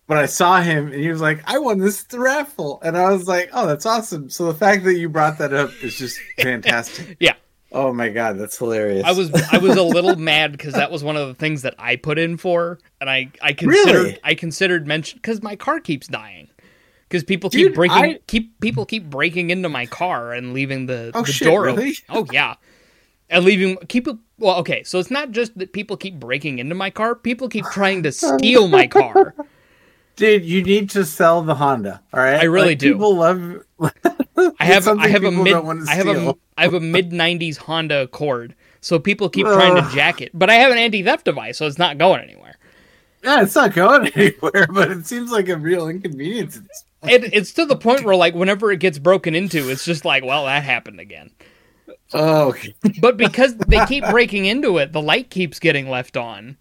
[0.10, 2.82] But I saw him and he was like, I won this raffle.
[2.84, 4.28] And I was like, Oh, that's awesome.
[4.32, 7.16] So the fact that you brought that up is just fantastic.
[7.20, 7.36] Yeah.
[7.72, 9.06] Oh my god, that's hilarious.
[9.06, 11.76] I was I was a little mad because that was one of the things that
[11.78, 14.20] I put in for, and I I considered Really?
[14.24, 16.50] I considered mention because my car keeps dying
[17.08, 21.12] because people keep breaking I- keep people keep breaking into my car and leaving the,
[21.14, 21.96] Oh, the shit, door really?
[22.10, 22.28] open.
[22.30, 22.56] Oh yeah,
[23.30, 24.08] and leaving keep
[24.40, 24.82] well okay.
[24.84, 28.12] So it's not just that people keep breaking into my car; people keep trying to
[28.12, 29.36] steal my car.
[30.20, 32.02] Dude, you need to sell the Honda.
[32.14, 32.92] All right, I really Like, do.
[32.92, 33.64] People love.
[33.80, 36.36] I have I have a mid I have a.
[36.58, 40.32] I have a mid '90s Honda Accord, so people keep trying to jack it.
[40.34, 42.58] But I have an anti-theft device, so it's not going anywhere.
[43.24, 46.58] Yeah, it's not going anywhere, but it seems like a real inconvenience.
[46.58, 47.14] at this point.
[47.14, 50.24] it, it's to the point where like whenever it gets broken into it's just like
[50.26, 51.32] well that happened again
[52.12, 52.74] Oh, okay.
[53.02, 56.58] but because they keep breaking into it the light keeps getting left on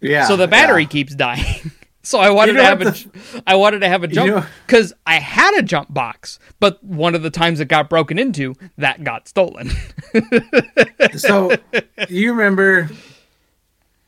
[0.00, 0.26] yeah.
[0.26, 0.88] so the battery yeah.
[0.88, 1.70] keeps dying
[2.06, 4.30] so i wanted You know to have a what I wanted to have a jump
[4.30, 8.18] know- because i had a jump box but one of the times it got broken
[8.18, 9.70] into that got stolen
[11.16, 11.52] So,
[12.08, 12.88] you remember?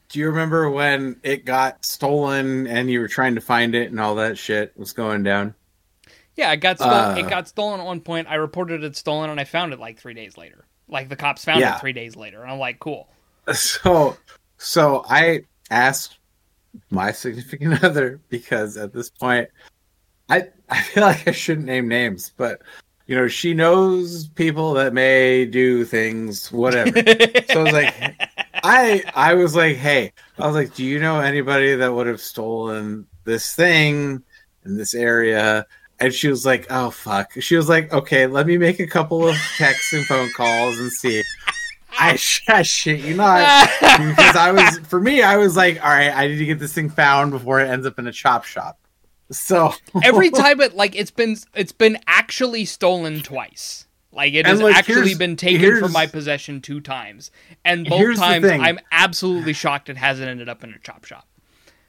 [0.08, 4.00] Do you remember when it got stolen and you were trying to find it and
[4.00, 5.54] all that shit was going down?
[6.36, 7.20] yeah it got stolen Uh.
[7.26, 9.98] it got stolen at one point i reported it stolen and i found it like
[9.98, 11.74] three days later like the cops found Yeah.
[11.76, 13.08] it three days later and i'm like cool
[13.52, 14.16] So,
[14.58, 15.40] so I
[15.70, 16.17] asked
[16.90, 19.48] my significant other because at this point,
[20.28, 22.62] I I feel like I shouldn't name names, but
[23.06, 26.90] you know, she knows people that may do things, whatever.
[27.50, 27.94] so I was like,
[28.62, 32.20] I I was like, hey, I was like, do you know anybody that would have
[32.20, 34.22] stolen this thing
[34.64, 35.66] in this area?
[36.00, 37.32] And she was like, oh fuck.
[37.40, 40.92] She was like, okay, let me make a couple of texts and phone calls and
[40.92, 41.22] see.
[41.98, 42.18] I,
[42.48, 46.26] I shit you not because I was for me I was like all right I
[46.28, 48.78] need to get this thing found before it ends up in a chop shop
[49.30, 53.86] so Every time it like it's been it's been actually stolen twice.
[54.12, 57.30] Like it has like, actually been taken from my possession two times,
[57.64, 58.46] and both times.
[58.46, 61.26] I'm absolutely shocked it hasn't ended up in a chop shop.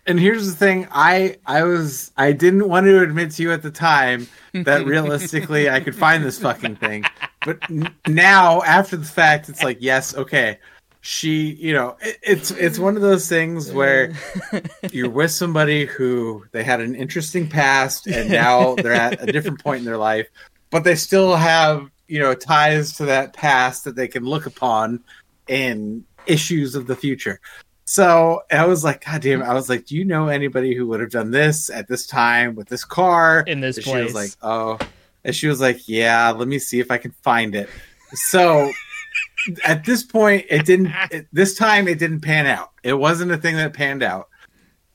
[0.05, 3.61] and here's the thing i i was i didn't want to admit to you at
[3.61, 7.03] the time that realistically i could find this fucking thing
[7.49, 10.59] but n- now after the fact it's like yes okay
[11.01, 14.13] she you know it, it's it's one of those things where
[14.91, 19.63] you're with somebody who they had an interesting past and now they're at a different
[19.63, 20.27] point in their life
[20.69, 24.99] but they still have you know ties to that past that they can look upon
[25.47, 27.39] in issues of the future
[27.85, 29.45] so I was like, God damn it.
[29.45, 32.53] I was like, Do you know anybody who would have done this at this time
[32.53, 33.43] with this car?
[33.47, 34.13] In this And She was place.
[34.13, 34.77] like, Oh.
[35.23, 37.69] And she was like, Yeah, let me see if I can find it.
[38.13, 38.71] So
[39.63, 42.71] at this point, it didn't, it, this time it didn't pan out.
[42.83, 44.29] It wasn't a thing that panned out.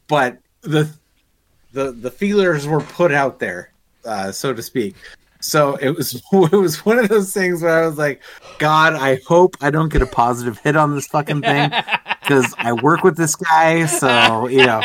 [0.06, 0.88] But the,
[1.72, 3.72] the, the feelers were put out there,
[4.04, 4.94] uh, so to speak.
[5.44, 8.22] So it was it was one of those things where I was like,
[8.58, 11.70] God, I hope I don't get a positive hit on this fucking thing
[12.20, 14.82] because I work with this guy, so you know.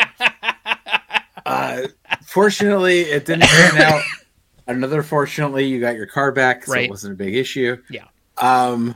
[1.46, 1.88] Uh,
[2.26, 4.02] fortunately, it didn't turn out.
[4.70, 6.84] Another fortunately, you got your car back, so Right.
[6.84, 7.76] it wasn't a big issue.
[7.90, 8.04] Yeah.
[8.38, 8.94] Um,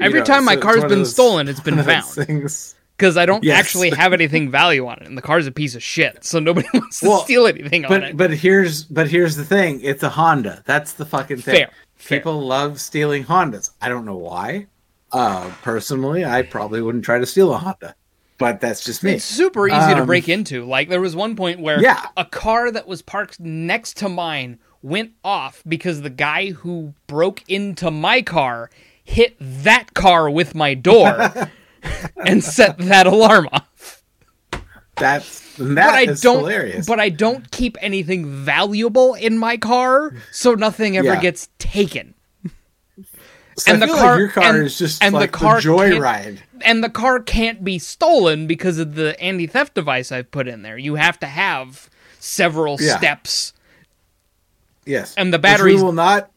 [0.00, 2.14] Every know, time my so it's car's been those- stolen, it's been one of those
[2.14, 2.74] found Things.
[2.96, 3.58] because I don't Yes.
[3.58, 6.66] actually have anything value on it, and the car's a piece of shit, so nobody
[6.74, 8.16] wants to Well, steal anything on But it.
[8.16, 9.80] but here's but here's the thing.
[9.82, 10.62] It's a Honda.
[10.66, 11.54] That's the fucking thing.
[11.56, 12.18] Fair, fair.
[12.18, 13.70] People love stealing Hondas.
[13.80, 14.66] I don't know why.
[15.12, 17.94] Uh, personally, I probably wouldn't try to steal a Honda,
[18.42, 19.12] but that's just me.
[19.12, 20.64] It's super easy to Um, break into.
[20.64, 22.06] Like there was one point where Yeah.
[22.16, 27.42] a car that was parked next to mine went off because the guy who broke
[27.48, 28.68] into my car
[29.04, 31.32] hit that car with my door
[32.26, 34.02] and set that alarm off.
[34.96, 36.86] That's But I is don't hilarious.
[36.86, 41.20] but I don't keep anything valuable in my car, so nothing ever Yeah.
[41.20, 42.14] gets taken.
[43.58, 45.38] So and I the car- like your car and- is just and the like the,
[45.38, 46.38] car can't- joyride.
[46.62, 50.78] and the car can't be stolen because of the anti-theft device I've put in there.
[50.78, 52.96] You have to have several Yeah.
[52.96, 53.52] steps.
[54.86, 56.30] Yes, and the Which batteries- we will not.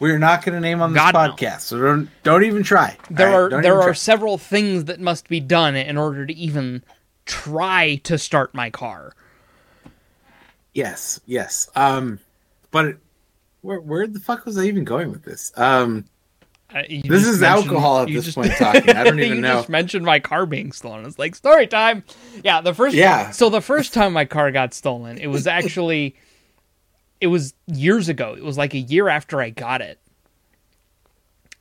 [0.00, 1.20] We're not going to name on this God, no.
[1.20, 2.96] podcast, so don't don't even try.
[3.10, 3.34] There right?
[3.34, 3.92] are Don't there are try.
[3.92, 6.82] several things that must be done in order to even
[7.26, 9.12] try to start my car.
[10.72, 11.68] yes, yes.
[11.76, 12.18] Um,
[12.70, 12.96] but
[13.60, 15.52] where where the fuck was I even going with this?
[15.56, 16.04] Um,
[16.72, 18.90] Uh, This is alcohol at this just- point talking.
[18.96, 19.34] I don't even know.
[19.34, 19.54] you know.
[19.56, 21.04] just mentioned my car being stolen.
[21.04, 22.04] It's like story time.
[22.42, 22.94] Yeah, the first.
[22.96, 23.30] Yeah.
[23.30, 26.16] So the first time my car got stolen, it was actually,
[27.20, 28.34] it was years ago.
[28.36, 30.00] It was like a year after I got it.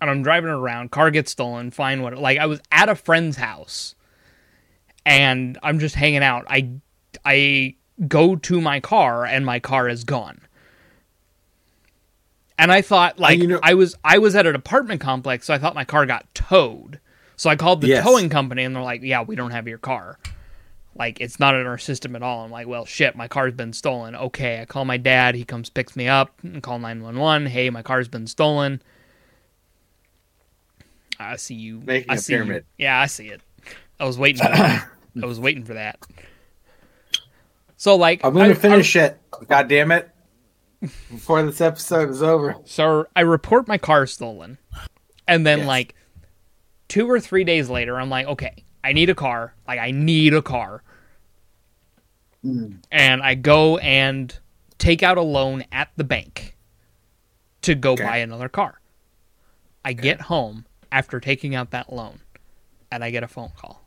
[0.02, 1.72] And I'm driving around, car gets stolen.
[1.72, 2.18] Fine, what?
[2.18, 3.96] Like I was at a friend's house,
[5.06, 6.46] and I'm just hanging out.
[6.50, 6.70] I,
[7.24, 7.76] I
[8.08, 10.42] go to my car, and my car is gone.
[12.58, 15.54] And I thought like you know- I was I was at an apartment complex, so
[15.54, 17.00] I thought my car got towed.
[17.36, 18.04] So I called the Yes.
[18.04, 20.20] towing company and they're like, "Yeah, we don't have your car.
[20.96, 23.74] Like it's not in our system at all." I'm like, "Well, shit, my car's been
[23.74, 27.48] stolen." Okay, I call my dad, he comes picks me up and call 911.
[27.48, 28.82] "Hey, my car's been stolen."
[31.20, 32.40] I see you Making I a see you.
[32.40, 32.66] pyramid.
[32.78, 33.42] Yeah, I see it.
[34.00, 34.88] I was waiting for that.
[35.22, 36.00] I was waiting for that.
[37.78, 39.20] So like I'm going I- to finish it.
[39.48, 40.10] God damn it!
[41.10, 42.56] Before this episode is over.
[42.66, 44.58] So I report my car stolen.
[45.28, 45.68] And then Yes.
[45.68, 45.96] like
[46.90, 49.54] two or three days later, I'm like, okay, I need a car.
[49.68, 50.84] Like I need a car.
[52.42, 52.74] Hmm.
[52.92, 54.38] And I go and
[54.78, 56.58] take out a loan at the bank
[57.62, 58.04] to go Okay.
[58.04, 58.82] buy another car.
[59.86, 62.20] I get home after taking out that loan
[62.92, 63.86] and I get a phone call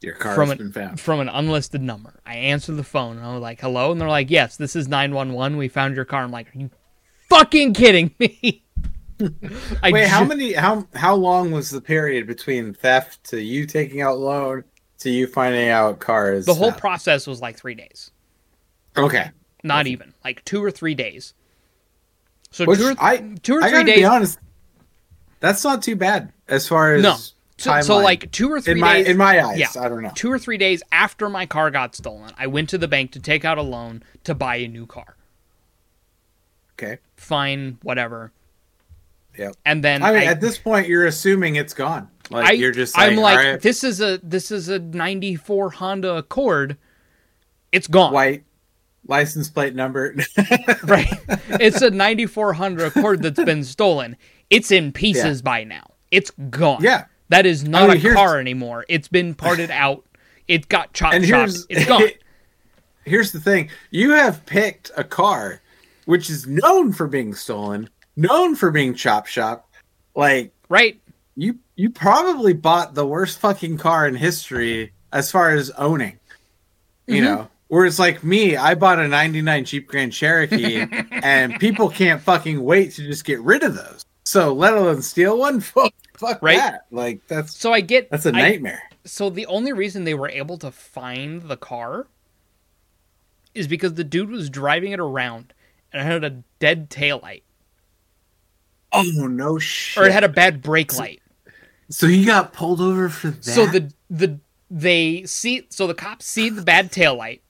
[0.00, 1.00] Your car from has an, been found.
[1.00, 2.20] from an unlisted number.
[2.24, 3.90] I answer the phone and I'm like, hello?
[3.90, 5.56] And they're like, yes, this is 911.
[5.58, 6.22] We found your car.
[6.22, 6.70] I'm like, are you
[7.28, 8.62] fucking kidding me?
[9.82, 10.52] Wait, how many?
[10.52, 14.62] How how long was the period between theft to you taking out loan
[14.98, 16.46] to you finding out cars?
[16.46, 18.12] The whole process was like three days.
[18.96, 19.32] okay.
[19.64, 20.14] Not even.
[20.24, 21.34] Like two or three days.
[22.52, 23.96] So Which two or, I two or I three gotta days.
[23.96, 24.38] be honest,
[25.40, 27.16] that's not too bad as far as No.
[27.58, 29.08] So, so like two or three in my days.
[29.08, 29.58] in my eyes.
[29.58, 29.68] yeah.
[29.78, 30.12] I don't know.
[30.14, 33.20] Two or three days after my car got stolen, I went to the bank to
[33.20, 35.16] take out a loan to buy a new car.
[36.74, 36.98] Okay.
[37.16, 38.32] fine, whatever.
[39.36, 39.50] Yeah.
[39.64, 42.08] And then I mean, I- at this point, you're assuming it's gone.
[42.30, 42.96] Like I, you're just.
[42.96, 46.76] Like, I'm like, right, this is a this is a '94 Honda Accord.
[47.72, 48.44] It's gone, white
[49.06, 50.14] license plate number.
[50.84, 51.08] right?
[51.58, 54.16] It's a '94 Honda Accord that's been stolen.
[54.50, 55.84] It's in pieces by now.
[56.10, 56.82] It's gone.
[56.82, 57.06] Yeah.
[57.28, 58.84] That is not mean, a car anymore.
[58.88, 60.04] It's been parted out.
[60.46, 61.50] It got chopped and chopped.
[61.50, 62.02] here's It's gone.
[63.04, 65.60] here's the thing: you have picked a car
[66.06, 69.68] which is known for being stolen, known for being chop shop.
[70.14, 70.98] Like right?
[71.36, 76.18] you, you probably bought the worst fucking car in history as far as owning.
[77.06, 77.24] You Mm-hmm.
[77.24, 82.62] know, whereas like me, I bought a '99 Jeep Grand Cherokee, and people can't fucking
[82.62, 84.04] wait to just get rid of those.
[84.28, 85.58] So let alone steal one.
[85.62, 86.58] Fuck, fuck Right.
[86.58, 86.84] that.
[86.90, 88.82] Like that's So I get that's a nightmare.
[89.06, 92.08] so the only reason they were able to find the car
[93.54, 95.54] is because the dude was driving it around
[95.94, 97.40] and it had a dead taillight
[98.92, 100.02] oh no shit!
[100.02, 101.22] or it had a bad brake light.
[101.88, 103.44] so he got pulled over for that.
[103.44, 104.38] So the the
[104.70, 107.40] they see so the cops see the bad taillight.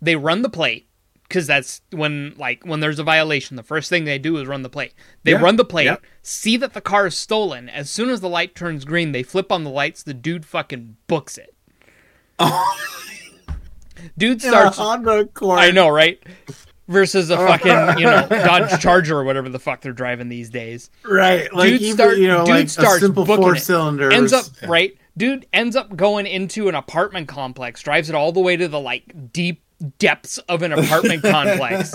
[0.00, 0.86] They run the plate
[1.32, 4.60] because that's when like when there's a violation, the first thing they do is run
[4.60, 4.92] the plate.
[5.24, 7.70] They Yeah, run the plate, see that the car is stolen.
[7.70, 10.02] As soon as the light turns green, they flip on the lights.
[10.02, 11.54] The dude fucking books it.
[14.18, 14.76] Dude starts.
[14.78, 15.60] Honda Accord.
[15.60, 16.20] I know, right?
[16.88, 20.90] Versus a fucking you know Dodge Charger or whatever the fuck they're driving these days.
[21.04, 21.52] right?
[21.54, 24.44] Like dude even, start, you know, dude like starts simple booking four cylinder Ends up
[24.60, 24.68] yeah.
[24.68, 24.98] right.
[25.16, 27.80] Dude ends up going into an apartment complex.
[27.80, 29.62] Drives it all the way to the like deep
[29.98, 31.94] depths of an apartment complex.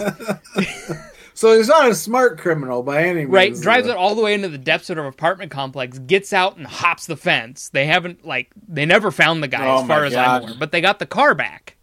[1.33, 3.29] So he's not a smart criminal by any means.
[3.29, 3.53] Right.
[3.55, 5.99] Drives it all the way into the depths of an apartment complex.
[5.99, 7.69] Gets out and hops the fence.
[7.69, 10.71] They haven't like they never found the guy Oh as far as I'm aware, but
[10.71, 11.77] they got the car back.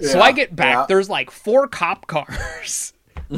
[0.00, 0.74] so Yeah, I get back.
[0.74, 0.86] yeah.
[0.88, 2.94] There's like four cop cars.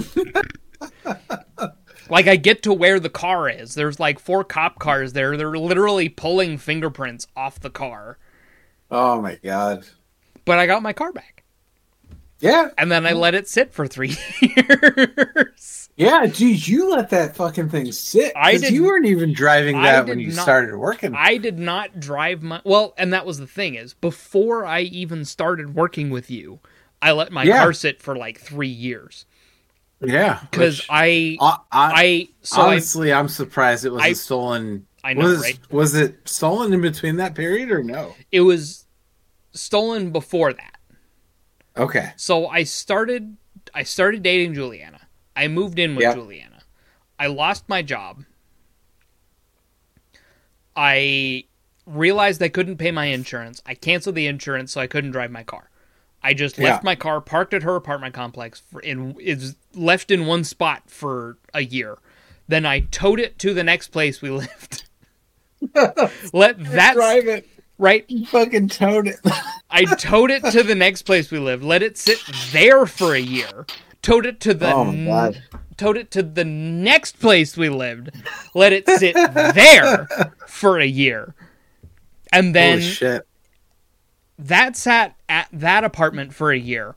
[2.08, 3.74] like I get to where the car is.
[3.74, 5.36] There's like four cop cars there.
[5.36, 8.18] They're literally pulling fingerprints off the car.
[8.90, 9.84] Oh my god.
[10.44, 11.39] But I got my car back.
[12.40, 15.88] Yeah, And then I let it sit for three years.
[15.96, 18.32] yeah, geez, you let that fucking thing sit.
[18.34, 21.14] I did- You weren't even driving that when you not- started working.
[21.14, 25.24] I did not drive my well, and that was the thing is before I even
[25.24, 26.60] started working with you,
[27.02, 27.58] I let my Yeah.
[27.58, 29.26] car sit for like three years
[30.02, 34.86] yeah, because I I, I, I so I, honestly, I'm surprised it wasn't I- stolen.
[35.04, 35.58] I know, was, right?
[35.70, 38.14] Was it stolen in between that period or no?
[38.32, 38.86] it was
[39.52, 40.76] stolen before that.
[41.80, 42.12] Okay.
[42.16, 43.36] So I started
[43.74, 45.00] I started dating Juliana.
[45.34, 46.14] I moved in with Yep.
[46.16, 46.60] Juliana.
[47.18, 48.24] I lost my job.
[50.76, 51.44] I
[51.86, 53.62] realized I couldn't pay my insurance.
[53.66, 55.70] I canceled the insurance so I couldn't drive my car.
[56.22, 56.84] I just left Yeah.
[56.84, 61.38] my car parked at her apartment complex for in is left in one spot for
[61.54, 61.98] a year.
[62.46, 64.84] Then I towed it to the next place we lived.
[66.32, 67.48] Let that Drive it.
[67.80, 69.16] Right You fucking towed it.
[69.70, 73.20] I towed it to the next place we lived, let it sit there for a
[73.20, 73.66] year,
[74.02, 75.42] towed it to the Oh my God.
[75.76, 78.10] towed it to the next place we lived,
[78.54, 79.14] let it sit
[79.54, 80.08] there
[80.46, 81.34] for a year.
[82.32, 83.26] And then Holy shit.
[84.38, 86.96] that sat at that apartment for a year.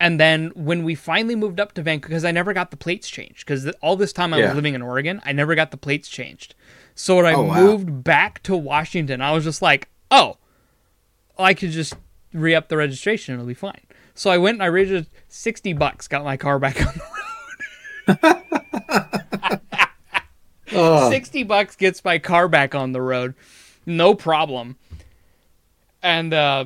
[0.00, 3.08] And then when we finally moved up to Vancouver, because I never got the plates
[3.08, 4.46] changed, because all this time I Yeah.
[4.48, 6.54] was living in Oregon, I never got the plates changed.
[6.94, 7.54] So when I Oh, wow.
[7.64, 10.36] moved back to Washington, I was just like, oh,
[11.38, 11.94] I could just
[12.32, 13.80] re up the registration, it'll be fine.
[14.14, 16.94] So I went and I registered 60 bucks, got my car back on
[18.06, 18.40] the
[20.72, 23.34] Oh, 60 bucks gets my car back on the road.
[23.86, 24.76] No problem.
[26.02, 26.64] And uh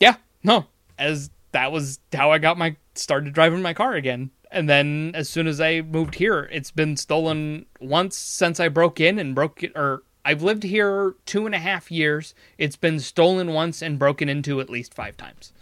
[0.00, 0.66] yeah, no.
[0.98, 4.30] As that was how I got my started driving my car again.
[4.54, 9.00] And then as soon as I moved here, it's been stolen once since I broke
[9.00, 12.34] in and broke it or I've lived here two and a half years.
[12.56, 15.52] It's been stolen once and broken into at least five times.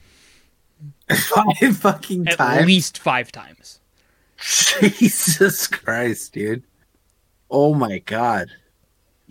[1.10, 2.60] five fucking At times.
[2.60, 3.80] At least five times.
[4.38, 6.62] Jesus Christ, dude.
[7.50, 8.48] Oh my god.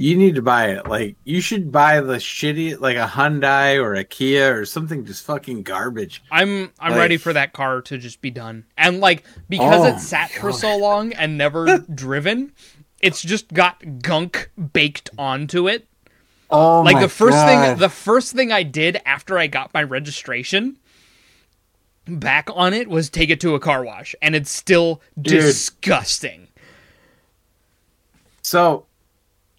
[0.01, 0.87] You need to buy it.
[0.87, 5.23] Like you should buy the shitty like a Hyundai or a Kia or something just
[5.25, 6.23] fucking garbage.
[6.31, 8.65] I'm I'm Like- ready for that car to just be done.
[8.77, 12.51] And like because Oh it sat for so long and never driven,
[12.99, 15.87] it's just got gunk baked onto it.
[16.49, 17.67] Oh Like my the first God.
[17.69, 20.77] thing the first thing I did after I got my registration
[22.07, 25.33] back on it was take it to a car wash and it's still Dude.
[25.41, 26.47] disgusting.
[28.41, 28.87] So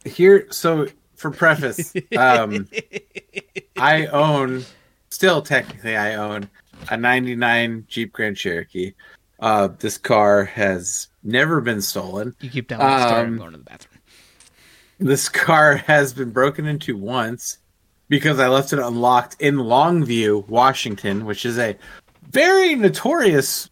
[0.04, 2.68] here so for preface, um
[3.76, 4.64] I own
[5.10, 6.48] still technically I own
[6.90, 8.92] a 99 Jeep Grand Cherokee.
[9.38, 12.34] Uh, this car has never been stolen.
[12.40, 13.20] You keep telling the story.
[13.20, 14.00] I'm Um, going to the bathroom.
[14.98, 17.58] This car has been broken into once
[18.08, 21.76] because I left it unlocked in Longview, Washington, which is a
[22.30, 23.68] very notorious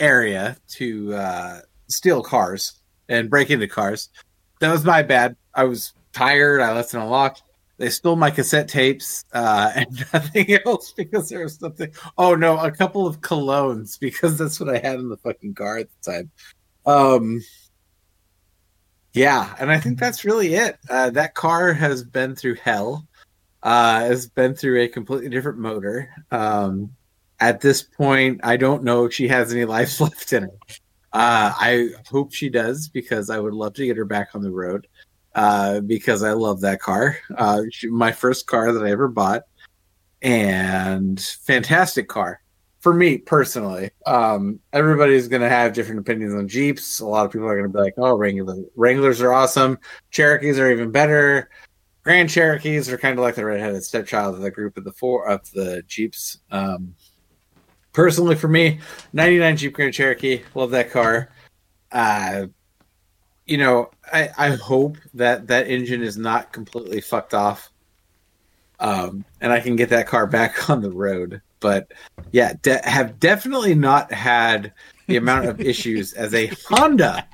[0.00, 2.72] area to uh, steal cars
[3.08, 4.08] and break into cars.
[4.60, 5.36] That was my bad.
[5.54, 6.60] I was tired.
[6.60, 7.42] I left it unlocked.
[7.76, 11.92] They stole my cassette tapes uh, and nothing else because there was something.
[12.16, 15.78] Oh no, a couple of colognes because that's what I had in the fucking car
[15.78, 16.30] at the time.
[16.86, 17.42] Um,
[19.12, 20.78] yeah, and I think that's really it.
[20.88, 23.06] Uh, that car has been through hell.
[23.62, 26.10] Uh, has been through a completely different motor.
[26.30, 26.94] Um,
[27.40, 30.58] at this point, I don't know if she has any life left in her.
[31.12, 34.50] Uh, I hope she does because I would love to get her back on the
[34.50, 34.88] road
[35.34, 37.18] uh, because I love that car.
[37.36, 39.42] Uh, my first car that I ever bought,
[40.22, 42.40] and fantastic car
[42.80, 43.90] for me personally.
[44.06, 47.00] Um, everybody's going to have different opinions on Jeeps.
[47.00, 49.78] A lot of people are going to be like, "Oh, Wrangler, Wranglers are awesome.
[50.10, 51.48] Cherokees are even better."
[52.04, 55.26] Grand Cherokees are kind of like the redheaded stepchild of the group of the four
[55.26, 56.38] of the Jeeps.
[56.50, 56.94] Um,
[57.94, 58.80] personally, for me,
[59.14, 61.30] 99 Jeep Grand Cherokee, love that car.
[61.90, 62.48] Uh,
[63.46, 67.70] you know, I, I hope that that engine is not completely fucked off,
[68.80, 71.40] um, and I can get that car back on the road.
[71.60, 71.92] But
[72.32, 74.72] yeah, de- have definitely not had
[75.06, 77.26] the amount of issues as a Honda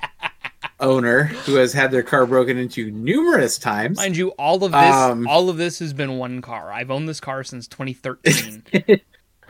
[0.79, 3.97] owner who has had their car broken into numerous times.
[3.97, 6.71] Mind you, all of this, Um, all of this has been one car.
[6.71, 8.63] I've owned this car since 2013.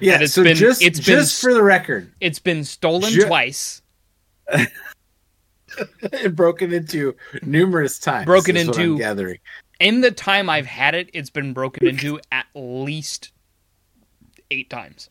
[0.04, 3.28] Yeah, it's so been- just it's been just for the record, it's been stolen Ju-
[3.28, 3.84] twice,
[6.14, 8.26] and broken into numerous times.
[8.26, 9.40] Broken is what I'm into- gathering.
[9.80, 13.32] in the time I've had it, it's been broken into at least
[14.52, 15.10] eight times.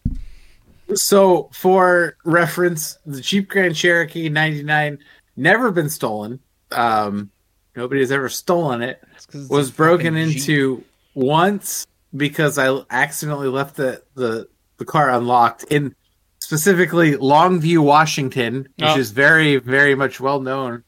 [0.95, 4.99] So, for reference, the Jeep Grand Cherokee '99
[5.37, 6.41] never been stolen.
[6.73, 7.31] Um,
[7.77, 9.01] nobody has ever stolen it.
[9.15, 10.39] It's 'cause it's Was broken fucking Jeep.
[10.41, 10.85] into
[11.15, 11.87] once
[12.17, 14.49] because I accidentally left the the,
[14.79, 15.95] the car unlocked in
[16.41, 18.97] specifically Longview, Washington, which Oh.
[18.99, 20.83] is very very much well known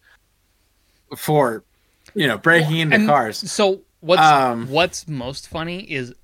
[1.16, 1.62] for
[2.14, 3.38] you know breaking into And cars.
[3.50, 6.14] So what's Um, what's most funny is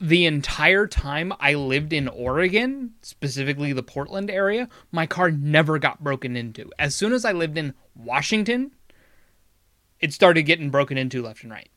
[0.00, 6.02] the entire time I lived in Oregon, specifically the Portland area, my car never got
[6.02, 6.72] broken into.
[6.76, 8.72] As soon as I lived in Washington,
[10.00, 11.68] it started getting broken into left and right.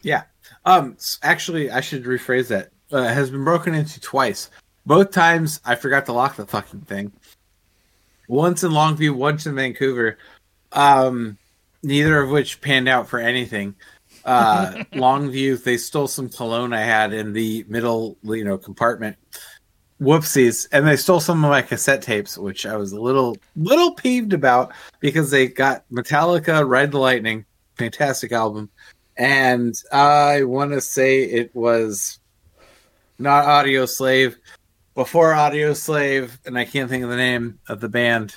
[0.00, 0.22] Yeah.
[0.64, 0.96] Um.
[1.22, 2.70] Actually, I should rephrase that.
[2.92, 4.50] Uh, it has been broken into twice.
[4.84, 7.12] Both times, I forgot to lock the fucking thing.
[8.28, 10.18] Once in Longview, once in Vancouver.
[10.72, 11.38] Um,
[11.82, 13.74] neither of which panned out for anything.
[14.24, 19.16] Uh, Longview, they stole some cologne I had in the middle, you know, compartment.
[20.00, 20.66] Whoopsies!
[20.72, 24.32] And they stole some of my cassette tapes, which I was a little, little peeved
[24.32, 27.44] about because they got Metallica, Ride the Lightning,
[27.76, 28.68] fantastic album,
[29.16, 32.18] and I want to say it was
[33.18, 34.36] not Audioslave,
[34.94, 38.34] before Audioslave, and I can't think of the name of the band.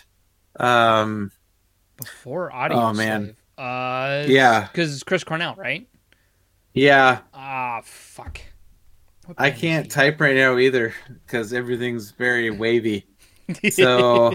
[0.60, 1.32] Um,
[1.97, 2.78] Before audio.
[2.78, 3.24] Oh, man.
[3.26, 3.36] Slave.
[3.58, 4.68] Uh, Yeah.
[4.72, 5.88] because it's Chris Cornell, right?
[6.74, 8.39] yeah, Ah, fuck.
[9.38, 10.93] I can't type right now either
[11.26, 13.06] because everything's very wavy.
[13.72, 14.34] So,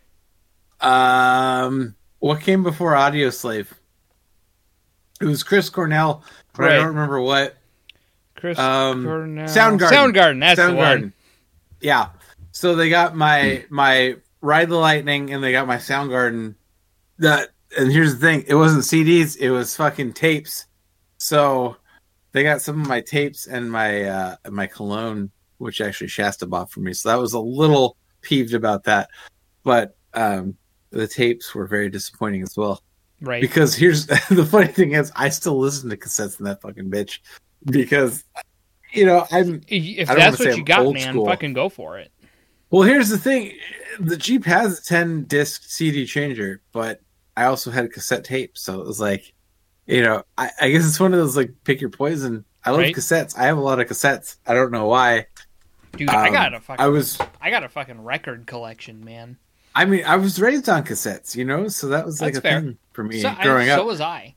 [0.80, 3.66] um, what came before Audioslave?
[5.20, 6.22] It was Chris Cornell,
[6.54, 7.56] but I don't remember what.
[8.36, 9.48] Chris Um, Cornell.
[9.48, 9.90] Soundgarden.
[9.90, 10.40] Soundgarden.
[10.40, 11.12] That's the one.
[11.80, 12.08] Yeah.
[12.52, 16.54] So they got my my Ride the Lightning and they got my Soundgarden.
[17.18, 20.66] That and here's the thing: it wasn't CDs; it was fucking tapes.
[21.18, 21.76] So
[22.32, 26.70] they got some of my tapes and my uh my cologne, which actually Shasta bought
[26.70, 26.92] for me.
[26.92, 29.10] So that was a little peeved about that,
[29.64, 30.56] but um
[30.90, 32.82] the tapes were very disappointing as well.
[33.20, 33.40] Right.
[33.40, 37.18] Because here's the funny thing is, I still listen to cassettes in that fucking bitch
[37.66, 38.24] because
[38.92, 41.26] you know I'm If that's what you I'm got, man, school.
[41.26, 42.10] fucking go for it.
[42.70, 43.52] Well, here's the thing:
[43.98, 47.00] the Jeep has a 10 disc CD changer, but
[47.36, 49.32] I also had a cassette tape, so it was like,
[49.86, 52.44] you know, I, I guess it's one of those like pick your poison.
[52.64, 52.94] I love Right.
[52.94, 53.38] cassettes.
[53.38, 54.36] I have a lot of cassettes.
[54.46, 55.26] I don't know why.
[55.96, 59.38] Dude, I Um, got a fucking I was, I got a fucking record collection, man.
[59.74, 62.48] I mean, I was raised on cassettes, you know, so that was like That's a
[62.48, 62.60] fair.
[62.60, 64.34] thing for me So, I- growing so was I.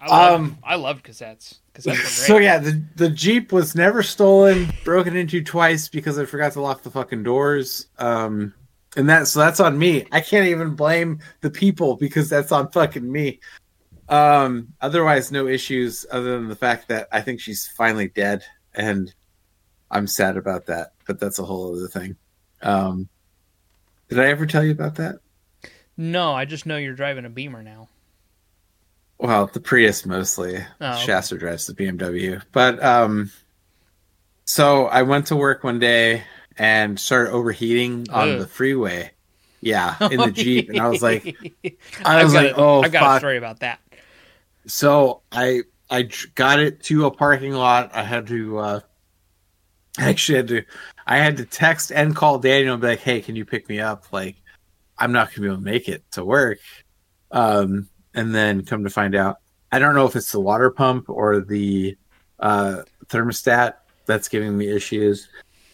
[0.00, 1.58] I loved, Um, I loved cassettes.
[1.74, 2.26] Cassettes.
[2.26, 6.60] So yeah, the the Jeep was never stolen, broken into twice because I forgot to
[6.60, 7.88] lock the fucking doors.
[7.98, 8.54] Um,
[8.96, 10.06] and that so that's on me.
[10.12, 13.40] I can't even blame the people because that's on fucking me.
[14.08, 18.44] Um, otherwise, no issues other than the fact that I think she's finally dead,
[18.74, 19.12] and
[19.90, 20.92] I'm sad about that.
[21.06, 22.16] But that's a whole other thing.
[22.62, 23.08] Um,
[24.08, 25.16] Did I ever tell you about that?
[25.96, 27.88] No, I just know you're driving a Beamer now.
[29.18, 30.64] Well, the Prius mostly.
[30.80, 30.96] Oh.
[30.96, 32.42] Shasta drives the BMW.
[32.52, 33.30] But um
[34.44, 36.22] so I went to work one day
[36.56, 38.38] and started overheating on Ugh.
[38.40, 39.10] the freeway.
[39.60, 40.68] Yeah, in the Jeep.
[40.70, 41.36] And I was like
[42.04, 43.80] I was like, a- oh I've got a story about that.
[44.66, 47.90] So I I got it to a parking lot.
[47.94, 48.80] I had to uh
[49.98, 50.62] I actually had to
[51.06, 53.80] I had to text and call Daniel and be like, "Hey, can you pick me
[53.80, 54.12] up?
[54.12, 54.36] Like,
[54.98, 56.58] I'm not gonna be able to make it to work."
[57.32, 59.36] Um, and then come to find out,
[59.72, 61.96] I don't know if it's the water pump or the
[62.40, 63.74] uh, thermostat
[64.06, 65.28] that's giving me issues.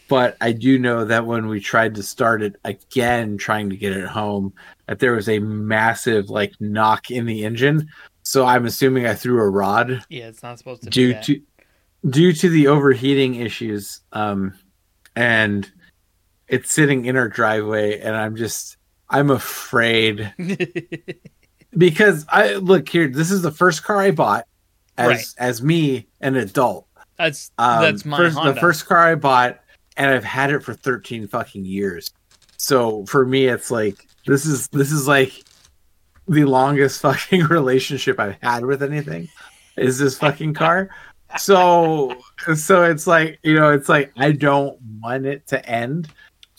[0.08, 3.96] But I do know that when we tried to start it again, trying to get
[3.96, 4.52] it home,
[4.86, 7.88] that there was a massive like knock in the engine.
[8.22, 11.22] So I'm assuming I threw a rod Yeah, it's not supposed to due do that.
[11.24, 11.40] to
[12.10, 14.52] due to the overheating issues um
[15.16, 15.70] and
[16.48, 18.76] it's sitting in our driveway and i'm just
[19.08, 20.30] i'm afraid
[21.76, 24.46] because i look here this is the first car i bought
[24.96, 25.24] as Right.
[25.38, 26.86] as me an adult
[27.18, 28.52] that's um, that's my first, Honda.
[28.54, 29.60] the first car i bought
[29.96, 32.12] and i've had it for 13 fucking years
[32.56, 35.32] so for me it's like this is this is like
[36.28, 39.28] the longest fucking relationship i've had with anything
[39.76, 40.90] is this fucking car
[41.38, 42.14] so
[42.54, 46.08] so it's like you know it's like i don't want it to end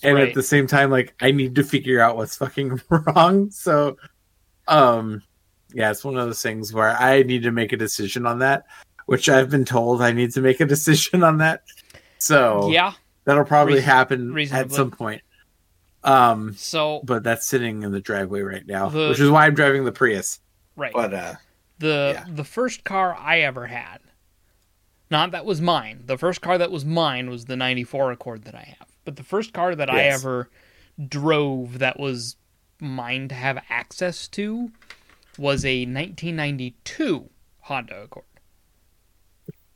[0.03, 0.27] and Right.
[0.27, 3.95] at the same time like i need to figure out what's fucking wrong so
[4.67, 5.21] um
[5.73, 8.65] yeah it's one of those things where i need to make a decision on that
[9.05, 11.63] which i've been told i need to make a decision on that
[12.17, 12.93] so yeah.
[13.25, 15.21] that'll probably Reason- happen at some point
[16.03, 19.53] um So but that's sitting in the driveway right now The- which is why i'm
[19.55, 20.39] driving the prius
[20.75, 20.93] right.
[20.93, 21.33] but uh
[21.79, 22.25] the Yeah.
[22.33, 23.97] the first car I ever had,
[25.11, 26.03] not that was mine.
[26.05, 28.87] The first car that was mine was the '94 Accord that I have.
[29.03, 30.21] But the first car that I Yes.
[30.21, 30.49] ever
[31.09, 32.37] drove that was
[32.79, 34.71] mine to have access to
[35.37, 37.29] was a 1992
[37.61, 38.25] Honda Accord.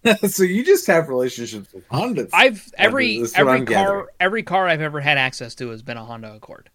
[0.29, 4.05] so you just have relationships with honda I've every every car gathering.
[4.19, 6.69] every car I've ever had access to has been a Honda Accord.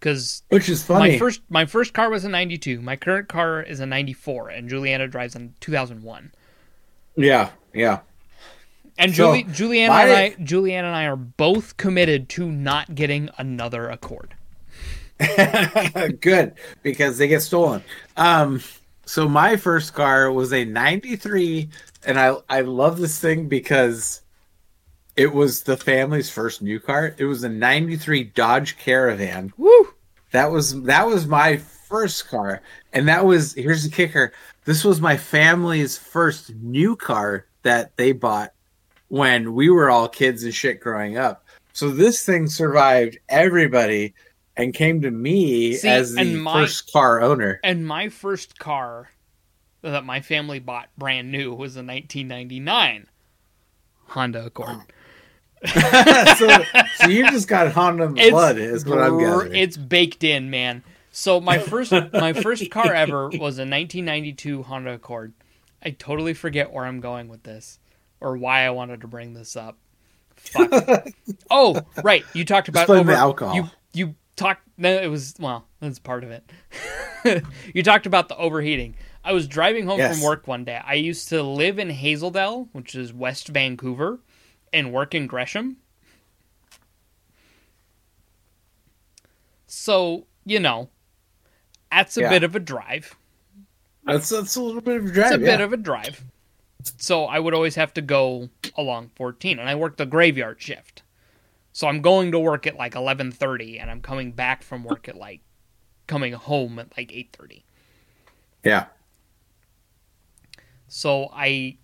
[0.00, 2.80] Because which is funny my first my first car was a 92.
[2.80, 6.32] My current car is a 94, and Juliana drives a 2001.
[7.16, 8.00] yeah yeah
[8.96, 13.28] And So, Juliana my- and I, Juliana and I are both committed to not getting
[13.36, 14.34] another Accord.
[16.20, 17.82] Good, because they get stolen.
[18.16, 18.62] Um,
[19.04, 21.68] so my first car was a '93,
[22.06, 24.22] and I I love this thing because
[25.16, 27.14] it was the family's first new car.
[27.18, 29.52] It was a '93 Dodge Caravan.
[29.56, 29.88] Woo!
[30.30, 32.62] That was that was my first car,
[32.92, 34.32] and that was here's the kicker.
[34.66, 38.52] This was my family's first new car that they bought
[39.08, 41.44] when we were all kids and shit growing up.
[41.72, 44.14] So this thing survived everybody
[44.58, 47.60] and came to me See, as the my- first car owner.
[47.62, 49.10] And my first car
[49.82, 53.06] that my family bought brand new was a 1999
[54.08, 54.80] Honda Accord.
[55.66, 56.62] so,
[56.96, 59.54] so you just got Honda blood, is what I'm gathering.
[59.54, 60.82] It's baked in, man.
[61.10, 65.32] So my first my first car ever was a 1992 Honda Accord.
[65.82, 67.78] I totally forget where I'm going with this
[68.20, 69.78] or why I wanted to bring this up.
[70.36, 71.08] Fuck.
[71.50, 72.24] oh, right.
[72.34, 73.54] You talked about over, the alcohol.
[73.54, 74.62] You you talked.
[74.78, 75.66] No, it was well.
[75.80, 77.44] That's part of it.
[77.74, 78.94] you talked about the overheating.
[79.24, 80.16] I was driving home Yes.
[80.16, 80.80] from work one day.
[80.82, 84.20] I used to live in Hazel Dell, which is West Vancouver,
[84.72, 85.76] and work in Gresham.
[89.66, 90.88] So, you know,
[91.90, 92.30] that's a Yeah.
[92.30, 93.16] bit of a drive.
[94.04, 95.32] That's that's a little bit of a drive.
[95.32, 95.56] It's a yeah.
[95.56, 96.24] bit of a drive.
[96.96, 101.02] So I would always have to go along 14 and I worked the graveyard shift.
[101.78, 105.14] So I'm going to work at like 11:30 and I'm coming back from work at
[105.14, 105.42] like
[106.08, 107.62] coming home at like 8:30.
[108.64, 108.86] yeah.
[110.88, 111.76] So I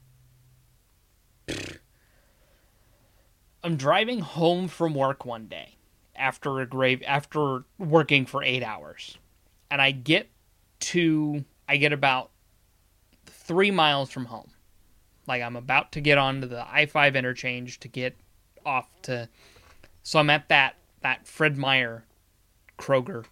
[3.63, 5.77] I'm driving home from work one day
[6.17, 9.17] after a grave after working for 8 hours.
[9.71, 10.29] And I get
[10.91, 12.33] to I get about
[13.27, 14.51] 3 miles from home.
[15.29, 18.17] Like I'm about to get onto the I-5 interchange to get
[18.67, 19.29] off to
[20.05, 22.05] so I'm at that that Fred Meyer
[22.79, 23.25] Kroger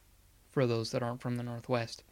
[0.51, 2.03] for those that aren't from the Northwest.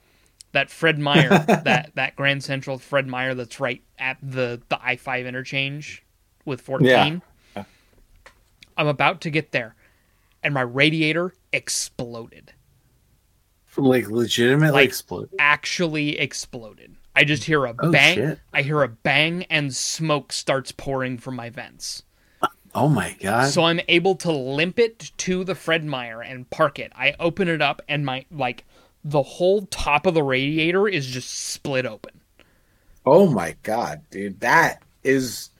[0.52, 1.28] That Fred Meyer,
[1.64, 6.04] that that Grand Central Fred Meyer that's right at the the I five interchange
[6.44, 7.22] with fourteen.
[7.56, 7.64] Yeah.
[8.76, 9.74] I'm about to get there,
[10.42, 12.52] and my radiator exploded.
[13.76, 15.30] Like legitimately Like- explode.
[15.38, 16.96] Actually exploded.
[17.14, 18.16] I just hear a Oh, bang.
[18.16, 18.38] shit.
[18.52, 22.02] I hear a bang, and smoke starts pouring from my vents.
[22.74, 23.50] Oh my god.
[23.50, 26.92] So I'm able to limp it to the Fred Meyer and park it.
[26.94, 28.64] I open it up and my like
[29.04, 32.20] the whole top of the radiator is just split open.
[33.06, 34.40] oh my god, dude.
[34.40, 35.50] That is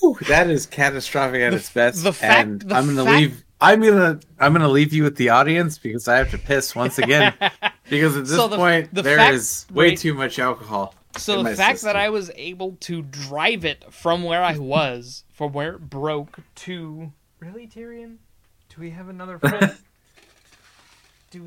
[0.00, 2.02] Whew, that is catastrophic at its best.
[2.02, 5.16] the fact- and the I'm gonna fact- leave I'm gonna I'm gonna leave you with
[5.16, 7.34] the audience because I have to piss once again.
[7.90, 9.98] because at this So the- point the there fact- is way wait.
[9.98, 10.94] too much alcohol.
[11.16, 11.88] So the fact system.
[11.88, 16.38] that I was able to drive it from where I was, from where it broke
[16.54, 18.16] to really Tyrion,
[18.70, 19.76] do we have another friend?
[21.30, 21.44] do we,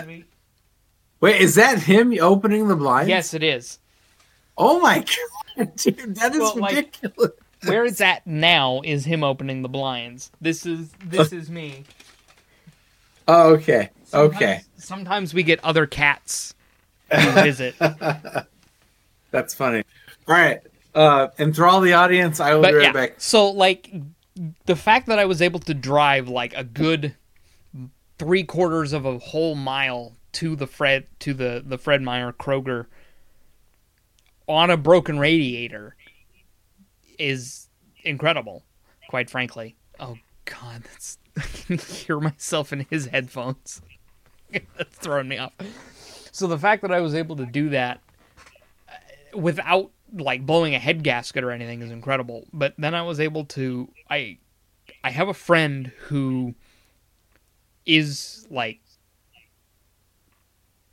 [0.00, 0.24] do we-
[1.20, 3.08] Wait, is that him opening the blinds?
[3.08, 3.78] Yes, it is.
[4.56, 5.04] Oh my
[5.56, 7.32] god, dude, that is Well, like- ridiculous.
[7.64, 10.30] Where it's at now is him opening the blinds.
[10.40, 11.82] This is this is me.
[13.26, 13.90] Oh, okay.
[14.04, 14.60] Sometimes- Okay.
[14.76, 16.54] Sometimes we get other cats
[17.10, 17.74] to visit.
[19.32, 19.82] That's funny.
[20.28, 20.60] All right.
[20.94, 22.40] Uh, enthrall the audience.
[22.40, 23.14] I will but be right yeah, back.
[23.18, 23.92] so like
[24.66, 27.14] the fact that I was able to drive like a good
[28.18, 32.86] three quarters of a whole mile to the Fred to the the Fred Meyer Kroger
[34.46, 35.94] on a broken radiator
[37.18, 37.68] is
[38.04, 38.64] incredible,
[39.08, 39.76] quite frankly.
[40.00, 43.82] Oh God, that's I can hear myself in his headphones.
[44.50, 45.52] that's throwing me off.
[46.32, 48.00] So the fact that I was able to do that
[48.88, 52.46] uh, without like blowing a head gasket or anything is incredible.
[52.52, 54.38] But then I was able to I
[55.04, 56.54] I have a friend who
[57.86, 58.80] is like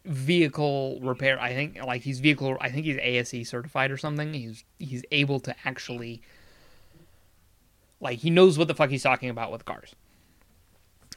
[0.05, 1.39] vehicle repair.
[1.39, 4.33] I think like he's vehicle I think he's ASE certified or something.
[4.33, 6.21] He's he's able to actually
[7.99, 9.95] like he knows what the fuck he's talking about with cars.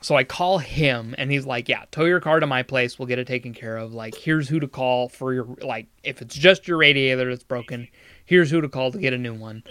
[0.01, 2.99] So I call him and he's like, "Yeah, tow your car to my place.
[2.99, 3.93] We'll get it taken care of.
[3.93, 7.89] Like, here's who to call for your like if it's just your radiator that's broken,
[8.25, 9.63] here's who to call to get a new one."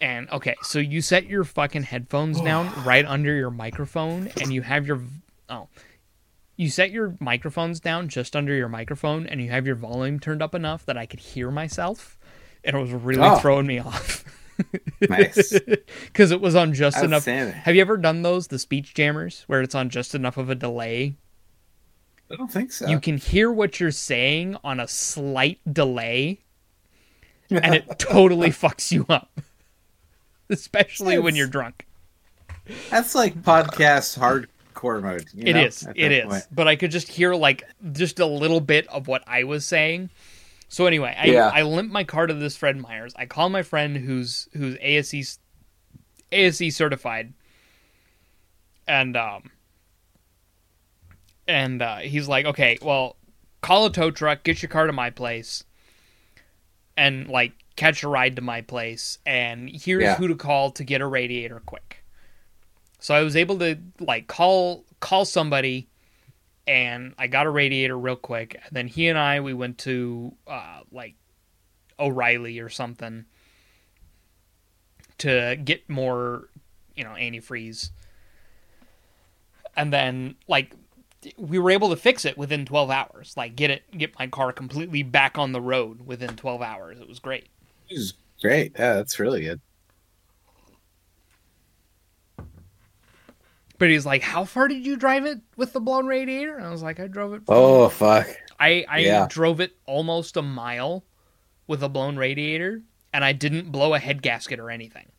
[0.00, 4.62] And okay, so you set your fucking headphones down right under your microphone and you
[4.62, 5.00] have your
[5.48, 5.68] oh,
[6.56, 10.42] you set your microphones down just under your microphone and you have your volume turned
[10.42, 12.18] up enough that I could hear myself
[12.64, 13.36] and it was really Oh.
[13.38, 14.24] throwing me off.
[15.08, 15.58] Nice.
[16.06, 17.24] Because it was on just enough.
[17.24, 20.54] Have you ever done those, the speech jammers, where it's on just enough of a
[20.54, 21.16] delay?
[22.30, 22.88] I don't think so.
[22.88, 26.40] You can hear what you're saying on a slight delay,
[27.50, 29.40] and it totally fucks you up.
[30.48, 31.86] Especially when you're drunk.
[32.90, 35.26] That's like podcast hardcore mode.
[35.34, 35.86] you It know, is.
[35.86, 36.24] at It is.
[36.26, 36.44] point.
[36.52, 40.10] But I could just hear like just a little bit of what I was saying.
[40.72, 41.50] So anyway, I, Yeah.
[41.52, 43.12] I limp my car to this Fred Myers.
[43.14, 45.38] I call my friend who's who's ASE
[46.32, 47.34] ASE certified,
[48.88, 49.50] and um,
[51.46, 53.16] and uh, he's like, okay, well,
[53.60, 55.62] call a tow truck, get your car to my place,
[56.96, 60.14] and like catch a ride to my place, and here's Yeah.
[60.16, 62.02] who to call to get a radiator quick.
[62.98, 65.88] So I was able to like call call somebody
[66.66, 68.54] and I got a radiator real quick.
[68.54, 71.14] And then he and I we went to uh, like
[71.98, 73.24] O'Reilly or something
[75.18, 76.48] to get more,
[76.96, 77.90] you know, antifreeze.
[79.76, 80.74] And then like
[81.36, 83.34] we were able to fix it within 12 hours.
[83.36, 87.00] Like get it get my car completely back on the road within 12 hours.
[87.00, 87.48] It was great.
[87.88, 88.72] This is great.
[88.78, 89.60] Yeah, that's really good.
[93.78, 96.70] But he's like, "How far did you drive it with the blown radiator?" And I
[96.70, 98.28] was like, "I drove it Oh fuck.
[98.60, 99.26] I I Yeah.
[99.28, 101.04] drove it almost a mile
[101.66, 105.10] with a blown radiator, and I didn't blow a head gasket or anything.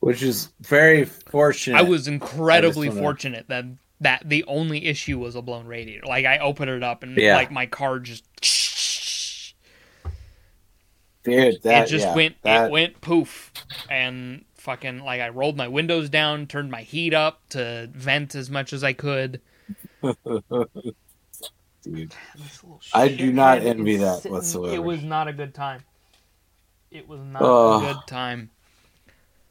[0.00, 1.78] Which is very fortunate.
[1.78, 3.64] I was incredibly I fortunate that
[4.00, 6.06] that the only issue was a blown radiator.
[6.06, 7.34] Like I opened it up and Yeah.
[7.36, 8.24] like my car just
[11.24, 13.52] Dude, that, it just yeah, went that- it went poof
[13.90, 18.50] and fucking like I rolled my windows down, turned my heat up to vent as
[18.50, 19.40] much as I could.
[21.82, 22.14] Dude.
[22.92, 24.74] I do not envy that It whatsoever.
[24.74, 25.84] It was not a good time.
[26.90, 27.82] It was not Ugh.
[27.82, 28.50] a good time.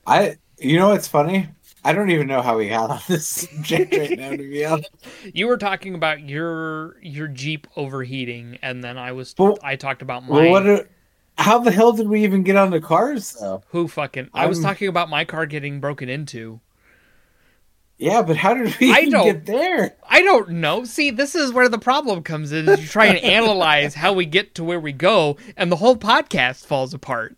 [0.05, 1.49] I you know what's funny?
[1.83, 4.91] I don't even know how we got on this subject right now to be honest.
[5.33, 10.03] You were talking about your your Jeep overheating, and then I was Well- I talked
[10.03, 10.85] about my Well what do-
[11.37, 13.61] how the hell did we even get on the cars though?
[13.69, 14.29] who fucking.
[14.33, 16.59] I was talking about my car getting broken into.
[17.99, 19.95] Yeah, but how did we I don't- get there?
[20.07, 20.83] I don't know.
[20.83, 22.69] See, this is where the problem comes in.
[22.69, 25.97] Is you try and analyze how we get to where we go, and the whole
[25.97, 27.35] podcast falls apart.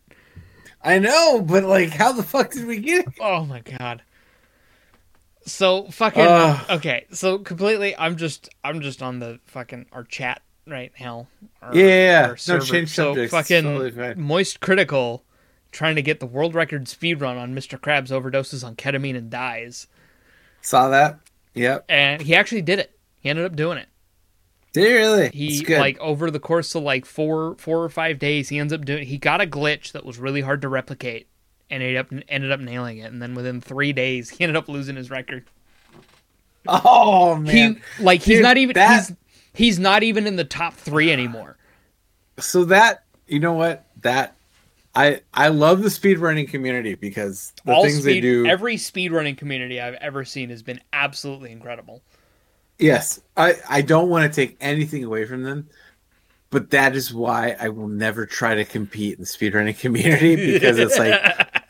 [0.83, 3.13] I know, but like how the fuck did we get here?
[3.21, 4.01] Oh my god.
[5.45, 6.65] So fucking Ugh.
[6.71, 7.05] okay.
[7.11, 11.27] So completely, I'm just I'm just on the fucking our chat right now.
[11.73, 13.31] Yeah, our no change So subjects.
[13.31, 15.21] fucking Totally MoistCr1TiKaL
[15.71, 17.79] trying to get the world record speed run on Mr.
[17.79, 19.87] Krabs overdoses on ketamine and dies.
[20.61, 21.19] Saw that.
[21.53, 21.85] Yep.
[21.89, 22.97] And he actually did it.
[23.19, 23.87] He ended up doing it.
[24.71, 25.29] Did he really?
[25.29, 28.85] He like over the course of like four four or five days, he ends up
[28.85, 29.05] doing.
[29.07, 31.27] He got a glitch that was really hard to replicate,
[31.71, 33.11] and ended up ended up nailing it.
[33.11, 35.45] And then within three days, he ended up losing his record.
[36.67, 37.81] oh man.
[37.97, 39.15] He like he's Dude, not even that- he's
[39.53, 41.57] he's not even in the top three anymore.
[42.39, 44.35] so that you know what that
[44.95, 48.45] I I love the speedrunning community because the All things they speed, do.
[48.47, 52.01] every speedrunning community I've ever seen has been absolutely incredible.
[52.79, 55.67] Yes, I I don't want to take anything away from them,
[56.49, 60.79] but that is why I will never try to compete in the speedrunning community because
[60.79, 61.19] it's like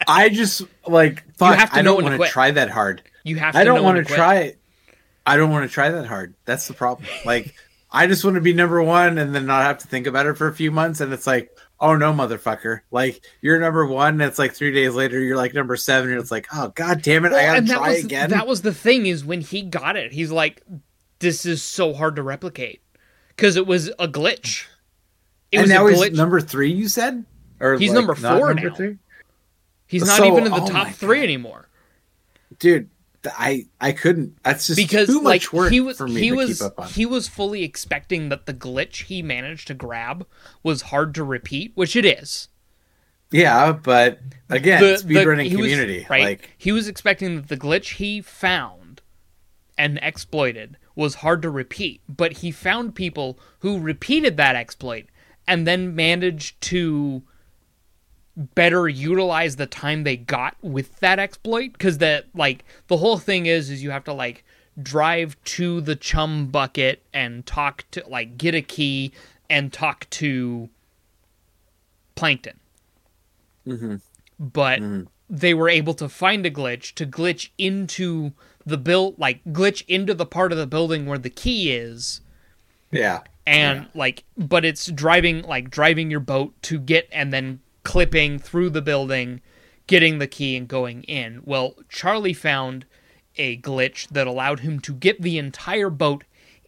[0.07, 3.01] I just like fuck, have to I don't want to try that hard.
[3.23, 3.53] You have.
[3.53, 4.59] To I don't want to try it.
[5.25, 6.35] I don't want to try that hard.
[6.45, 7.07] That's the problem.
[7.25, 7.53] Like
[7.91, 10.37] I just want to be number one and then not have to think about it
[10.37, 11.01] for a few months.
[11.01, 12.81] And it's like, oh no, motherfucker!
[12.91, 14.13] Like you're number one.
[14.15, 16.11] And it's like three days later, you're like number seven.
[16.11, 18.29] And it's like, oh god damn it, I gotta and that try was again.
[18.29, 20.61] that was the thing is when he got it, he's like,
[21.19, 22.81] "This is so hard to replicate,"
[23.35, 24.65] because it was a glitch.
[25.51, 26.15] It and was now a he's glitch.
[26.15, 26.71] number three.
[26.71, 27.25] You said,
[27.59, 28.75] or He's like, number four number now.
[28.75, 28.97] three?
[29.87, 31.67] he's not so- even in the oh top three anymore.
[32.59, 32.87] dude.
[33.37, 34.37] I I couldn't.
[34.43, 36.65] That's just because too like much work he was for me he to was keep
[36.67, 36.87] up on.
[36.89, 40.25] he was fully expecting that the glitch he managed to grab
[40.63, 42.47] was hard to repeat, which it is.
[43.31, 46.23] yeah, but again, The- speedrunning he was- community, right?
[46.23, 49.01] like he was expecting that the glitch he found
[49.77, 55.05] and exploited was hard to repeat, but he found people who repeated that exploit
[55.47, 57.23] and then managed to
[58.39, 63.45] better utilize the time they got with that exploit because that like the whole thing
[63.45, 64.45] is is you have to like
[64.81, 69.11] drive to the chum bucket and talk to like get a key
[69.49, 70.69] and talk to
[72.15, 72.59] plankton.
[73.67, 73.95] Mm-hmm.
[74.39, 75.03] But mm-hmm.
[75.29, 78.31] they were able to find a glitch to glitch into
[78.65, 82.21] the build like glitch into the part of the building where the key is.
[82.91, 87.59] Yeah, and like but it's driving like driving your boat to get and then
[87.89, 89.41] clipping through the building
[89.87, 92.85] getting the key and going in well charlie found
[93.37, 96.23] a glitch that allowed him to get the entire boat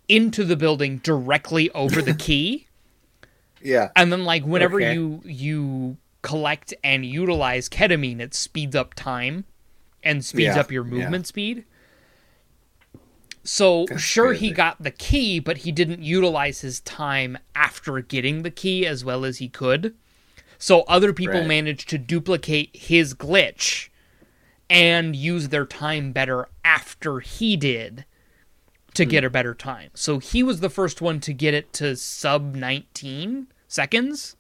[0.08, 2.66] into the building directly over the key
[3.62, 3.90] yeah.
[3.96, 4.94] and then like whenever Okay.
[4.96, 9.46] you you collect and utilize ketamine it speeds up time
[10.04, 10.90] and speeds Yeah, up your yeah.
[11.04, 11.66] movement speed
[13.44, 18.52] so sure he got the key but he didn't utilize his time after getting the
[18.52, 19.94] key as well as he could
[20.62, 21.48] so other people Right.
[21.48, 23.90] managed to duplicate his glitch
[24.70, 28.06] and use their time better after he did
[28.94, 29.28] to get hmm.
[29.28, 29.90] a better time.
[29.96, 34.36] So he was the first one to get it to sub 19 seconds.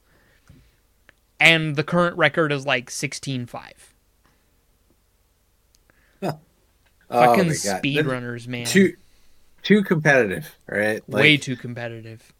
[1.39, 3.73] And the current record is like 16.5.
[6.23, 6.39] Oh
[7.09, 8.65] Fucking my speedrunners, man.
[8.65, 8.95] Too
[9.63, 11.01] too competitive, right?
[11.07, 12.31] Like, Way too competitive.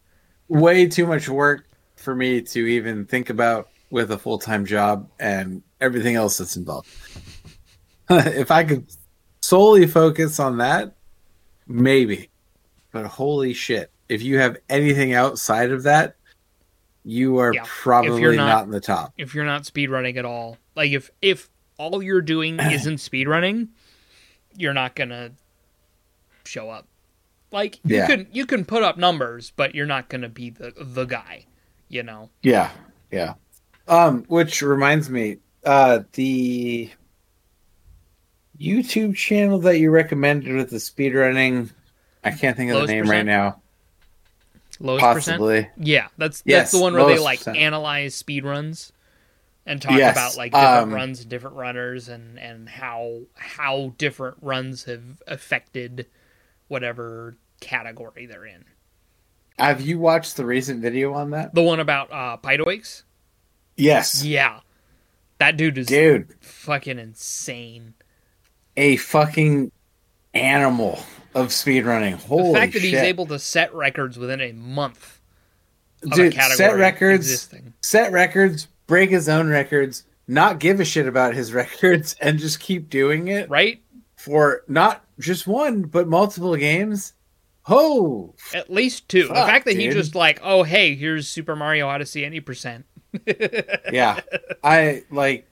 [0.48, 1.66] way too much work
[1.96, 6.56] for me to even think about with a full time job and everything else that's
[6.56, 6.88] involved.
[8.10, 8.86] if I could
[9.42, 10.94] solely focus on that,
[11.68, 12.30] maybe.
[12.90, 16.16] But holy shit, if you have anything outside of that,
[17.04, 17.64] you are Yeah.
[17.66, 19.12] Probably not, not- in the top.
[19.18, 23.68] If you're not speedrunning at all, like if if all you're doing isn't speedrunning,
[24.56, 25.32] you're not to
[26.44, 26.88] show up.
[27.50, 28.06] Like you Yeah.
[28.06, 31.44] can you can put up numbers, but you're not to be the the guy,
[31.90, 32.30] you know.
[32.42, 32.70] Yeah,
[33.10, 33.34] yeah.
[33.88, 36.90] Um, which reminds me, uh, the
[38.58, 41.70] YouTube channel that you recommended with the speedrunning,
[42.22, 43.18] I can't think of Lowest the name percent?
[43.18, 43.62] right now.
[44.80, 45.38] Lowest percent.
[45.38, 45.68] Possibly.
[45.76, 47.56] Yeah, that's Yes, that's the one where they like percent.
[47.58, 48.92] analyze speed runs
[49.66, 53.94] and talk Yes, about like different um, runs and different runners and and how how
[53.98, 56.06] different runs have affected
[56.68, 58.64] whatever category they're in.
[59.58, 61.54] Have you watched the recent video on that?
[61.54, 63.02] The one about uh Pydoyks?
[63.76, 64.60] Yes, Yeah.
[65.38, 67.94] That dude is dude, fucking insane.
[68.76, 69.72] a fucking
[70.34, 71.00] animal
[71.34, 72.14] of speedrunning.
[72.14, 72.90] Holy the fact that shit.
[72.90, 75.20] he's able to set records within a month
[76.14, 77.74] Dude, set records, existing.
[77.80, 82.60] set records, break his own records, not give a shit about his records, and just
[82.60, 83.48] keep doing it.
[83.50, 83.82] Right?
[84.16, 87.12] for not just one but multiple games.
[87.68, 89.26] Oh, At least two.
[89.26, 92.84] the fact that he just like, oh hey, here's Super Mario Odyssey any percent.
[93.92, 94.20] yeah.
[94.62, 95.48] I like,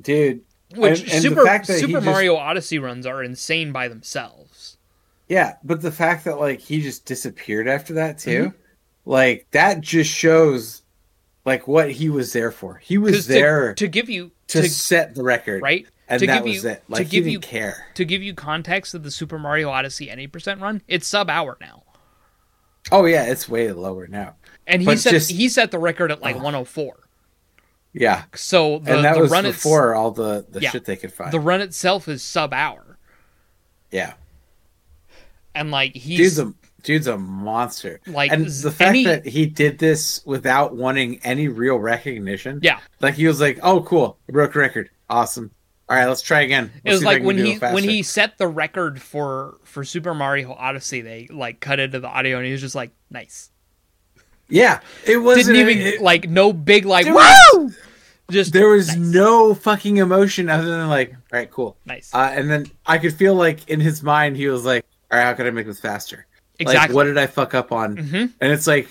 [0.00, 0.42] dude.
[0.76, 3.70] Which and- and the Super fact that he Super just- Mario Odyssey runs are insane
[3.72, 4.76] by themselves.
[5.28, 8.56] Yeah, but the fact that like he just disappeared after that too, Mm-hmm.
[9.10, 10.82] like that just shows
[11.44, 12.76] like what he was there for.
[12.76, 16.26] He was to- there to, give you to, to, set the record, right And to
[16.26, 16.82] that give was you it.
[16.88, 17.86] Like to give you care.
[17.94, 20.82] to give you context of the Super Mario Odyssey any percent run.
[20.88, 21.84] It's sub hour now,
[22.92, 24.34] Oh yeah, it's way lower now.
[24.66, 26.40] And he But set just- he set the record at like Oh.
[26.40, 26.96] 104.
[27.96, 30.70] Yeah, So the, and that the was run it's- before all the the Yeah.
[30.70, 31.30] shit they could find.
[31.32, 32.98] the run itself is sub hour,
[33.92, 34.14] yeah,
[35.54, 38.00] and like he's dude's a dude's a monster.
[38.06, 42.58] Like, and the fact any- that he did this without wanting any real recognition.
[42.62, 42.80] yeah.
[43.00, 45.50] like he was like, "Oh, cool, I broke record, awesome.
[45.88, 48.02] All right, let's try again." It was see if I like when he when he
[48.02, 52.46] set the record for for Super Mario Odyssey, they like cut into the audio, and
[52.46, 53.50] he was just like, "Nice."
[54.54, 57.06] Yeah, it wasn't Didn't even it- like no big like.
[58.30, 58.96] Just there was nice.
[58.96, 62.10] no fucking emotion other than like, "All right, cool." nice.
[62.14, 65.24] Uh, and then I could feel like in his mind he was like, "All right,
[65.26, 66.24] how can I make this faster?"
[66.58, 66.94] Like, exactly.
[66.94, 67.96] what did I fuck up on?
[67.96, 68.30] Mhm.
[68.40, 68.88] And it's like,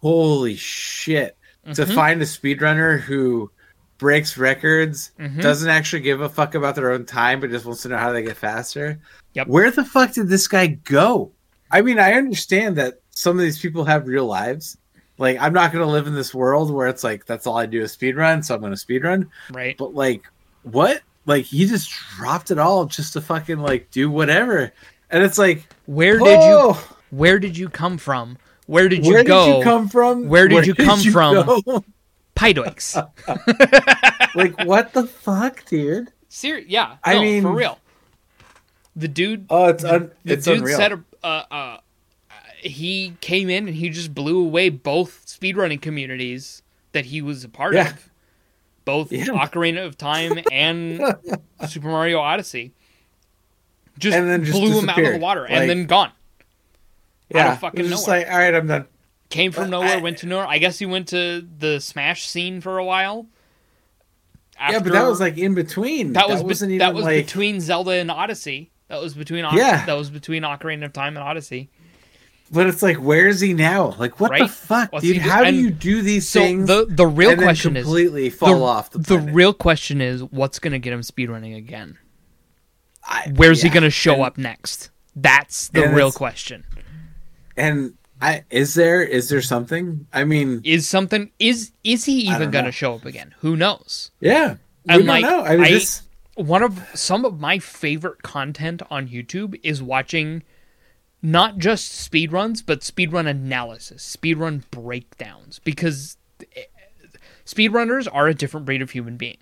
[0.00, 1.36] holy shit!
[1.74, 1.94] To Mhm.
[1.94, 3.50] find a speedrunner who
[3.98, 5.42] breaks records, Mhm.
[5.42, 8.10] doesn't actually give a fuck about their own time, but just wants to know how
[8.12, 8.98] they get faster.
[9.34, 9.48] Yep.
[9.48, 11.32] Where the fuck did this guy go?
[11.70, 14.78] I mean, I understand that some of these people have real lives.
[15.22, 17.66] Like, I'm not going to live in this world where it's like that's all I
[17.66, 19.28] do is speedrun, so I'm going to speedrun.
[19.52, 19.76] right.
[19.78, 20.24] But like,
[20.64, 21.00] what?
[21.26, 24.72] Like, he just dropped it all just to fucking like do whatever.
[25.10, 26.74] And it's like, Where did you
[27.10, 28.36] Where did you come from?
[28.66, 29.46] Where did you where go?
[29.46, 30.28] did you come from?
[30.28, 31.34] Where did you come from?
[31.46, 31.84] go?
[32.36, 32.96] Pydoyks.
[34.34, 36.10] like, what the fuck, dude?
[36.30, 36.96] Ser- yeah.
[37.04, 37.78] I mean- for real.
[38.96, 40.76] The dude Oh, it's un- the it's dude unreal.
[40.76, 40.92] said
[41.24, 41.76] uh, uh,
[42.62, 47.48] he came in and he just blew away both speedrunning communities that he was a
[47.48, 47.90] part Yeah.
[47.90, 48.08] of.
[48.84, 49.26] Both Yeah.
[49.26, 51.00] Ocarina of Time and
[51.68, 52.72] Super Mario Odyssey.
[53.98, 56.10] Just, And then just blew him out of the water Like- and then gone.
[57.28, 58.20] yeah, of fucking was just nowhere.
[58.24, 58.86] like, all right, I'm done.
[59.28, 60.46] Came from nowhere, I- went to nowhere.
[60.48, 63.26] I guess he went to the Smash scene for a while.
[64.58, 66.12] yeah, but that was like in between.
[66.14, 68.70] that was wasn't be- even that was like between Zelda and Odyssey.
[68.88, 69.86] That was between Yeah.
[69.86, 71.70] that was between Ocarina of Time and Odyssey.
[72.52, 73.94] But it's like, where is he now?
[73.98, 75.14] Like, what the fuck, What's dude?
[75.22, 76.68] do- How do you do these So things?
[76.68, 80.58] the the real question is completely fall the, off the, the real question is what's
[80.58, 81.96] going to get him speedrunning again?
[83.04, 84.90] I- Where's he going to show And- up next?
[85.16, 86.64] That's the real question.
[87.56, 90.06] And I is there is there something?
[90.12, 93.34] I mean, Is something is is he even going to show up again?
[93.40, 94.10] Who knows?
[94.20, 95.42] yeah, we And, don't like, know.
[95.42, 96.02] I mean, I- this
[96.36, 100.42] One of some of my favorite content on YouTube is watching
[101.22, 106.16] not just speedruns, but speedrun analysis, speedrun breakdowns because
[106.56, 106.62] eh,
[107.46, 109.38] speedrunners are a different breed of human being.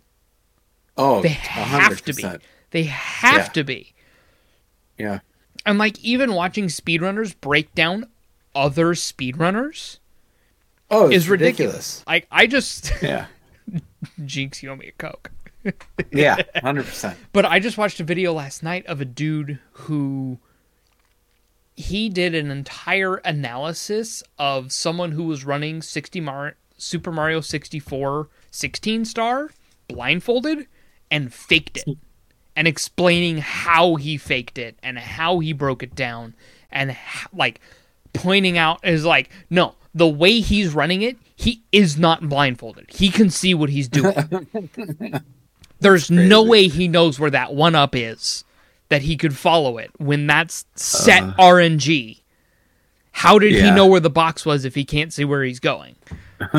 [0.97, 2.23] oh, They have to be.
[2.23, 2.41] 100%.
[2.71, 3.53] They have Yeah.
[3.53, 3.95] to be.
[4.99, 5.21] Yeah,
[5.65, 8.07] And like even watching speedrunners break down
[8.55, 9.99] other speedrunners
[10.91, 12.05] oh, is ridiculous.
[12.07, 13.27] Like I just Yeah,
[14.25, 15.31] jinx you owe me a coke.
[16.13, 17.19] yeah, hundred percent.
[17.33, 20.39] But I just watched a video last night of a dude who
[21.81, 28.29] he did an entire analysis of someone who was running 60 Mar- Super Mario 64
[28.51, 29.51] 16 star
[29.89, 30.67] blindfolded
[31.11, 31.99] and faked it
[32.57, 36.35] and explaining how he faked it and how he broke it down
[36.71, 36.97] and
[37.33, 37.61] like
[38.13, 42.91] pointing out is like no the way he's running it he is not blindfolded.
[42.91, 44.15] He can see what he's doing.
[45.81, 48.45] There's no way he knows where that one up is
[48.91, 52.21] that he could follow it when that's set RNG.
[53.13, 53.75] How did he Uh.
[53.75, 55.97] Know where the box was if he can't see where he's going?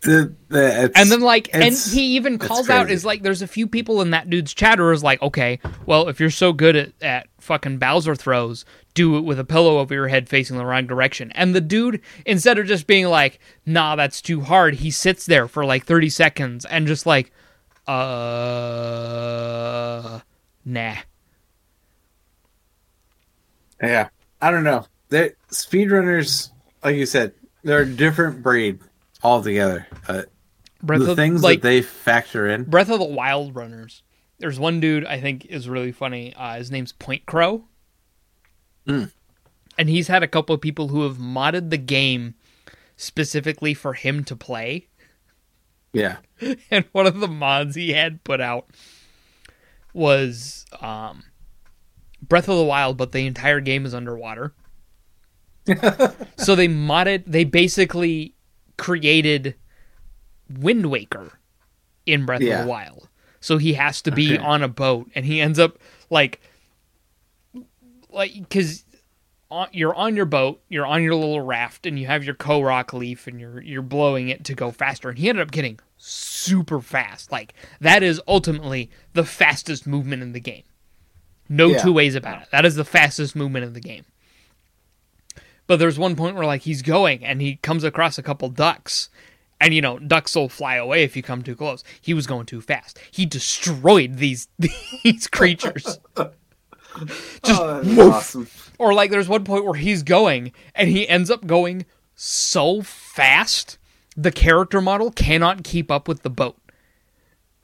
[0.00, 3.66] The, the, And then like and he even calls out is like there's a few
[3.66, 7.26] people in that dude's chatter is like, okay, well if you're so good at, at
[7.40, 8.64] fucking Bowser throws,
[8.94, 11.32] do it with a pillow over your head facing the wrong direction.
[11.32, 15.48] And the dude, instead of just being like, nah, that's too hard, he sits there
[15.48, 17.32] for like thirty seconds and just like,
[17.88, 17.94] uh
[20.64, 20.96] nah.
[23.82, 24.08] Yeah,
[24.40, 24.86] I don't know.
[25.08, 26.50] They speedrunners,
[26.84, 27.32] like you said,
[27.62, 28.80] they're a different breed
[29.22, 29.86] altogether.
[30.06, 30.22] Uh,
[30.82, 32.64] Breath the of things like that they factor in.
[32.64, 34.02] Breath of the Wild runners.
[34.38, 36.34] There's one dude I think is really funny.
[36.34, 37.62] Uh, his name's PointCrow,
[38.86, 39.10] Mm.
[39.76, 42.34] and he's had a couple of people who have modded the game
[42.96, 44.86] specifically for him to play.
[45.92, 46.18] Yeah,
[46.70, 48.66] And one of the mods he had put out
[49.94, 51.24] was um,
[52.22, 54.54] Breath of the Wild, but the entire game is underwater.
[56.36, 57.24] so they modded.
[57.26, 58.34] They basically
[58.76, 59.54] created
[60.48, 61.32] Wind Waker
[62.06, 63.08] in Breath of the Wild.
[63.40, 64.44] So he has to be Okay.
[64.44, 65.78] on a boat, and he ends up
[66.10, 66.40] like,
[68.10, 68.84] like because
[69.50, 72.92] on, you're on your boat, you're on your little raft, and you have your Korok
[72.92, 75.08] leaf, and you're you're blowing it to go faster.
[75.08, 77.32] And he ended up getting super fast.
[77.32, 80.64] Like that is ultimately the fastest movement in the game.
[81.48, 81.82] No Yeah.
[81.82, 82.48] two ways about it.
[82.52, 84.04] That is the fastest movement in the game.
[85.66, 89.08] But there's one point where like he's going and he comes across a couple ducks.
[89.60, 91.82] And you know, ducks will fly away if you come too close.
[92.00, 92.98] He was going too fast.
[93.10, 94.48] He destroyed these
[95.02, 95.98] these creatures.
[97.44, 98.48] Just oh, awesome.
[98.78, 103.78] Or like there's one point where he's going and he ends up going so fast
[104.16, 106.56] the character model cannot keep up with the boat.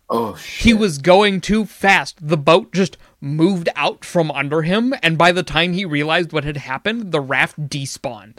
[0.08, 0.64] Oh shit.
[0.64, 2.26] He was going too fast.
[2.26, 6.44] The boat just moved out from under him and by the time he realized what
[6.44, 8.38] had happened, the raft despawned.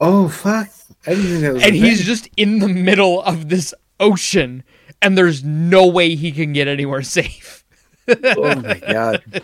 [0.00, 0.68] Oh fuck!
[1.06, 1.62] I didn't think that was.
[1.62, 4.64] And he's just in the middle of this ocean
[5.00, 7.63] and there's no way he can get anywhere safe.
[8.08, 9.42] Oh my god.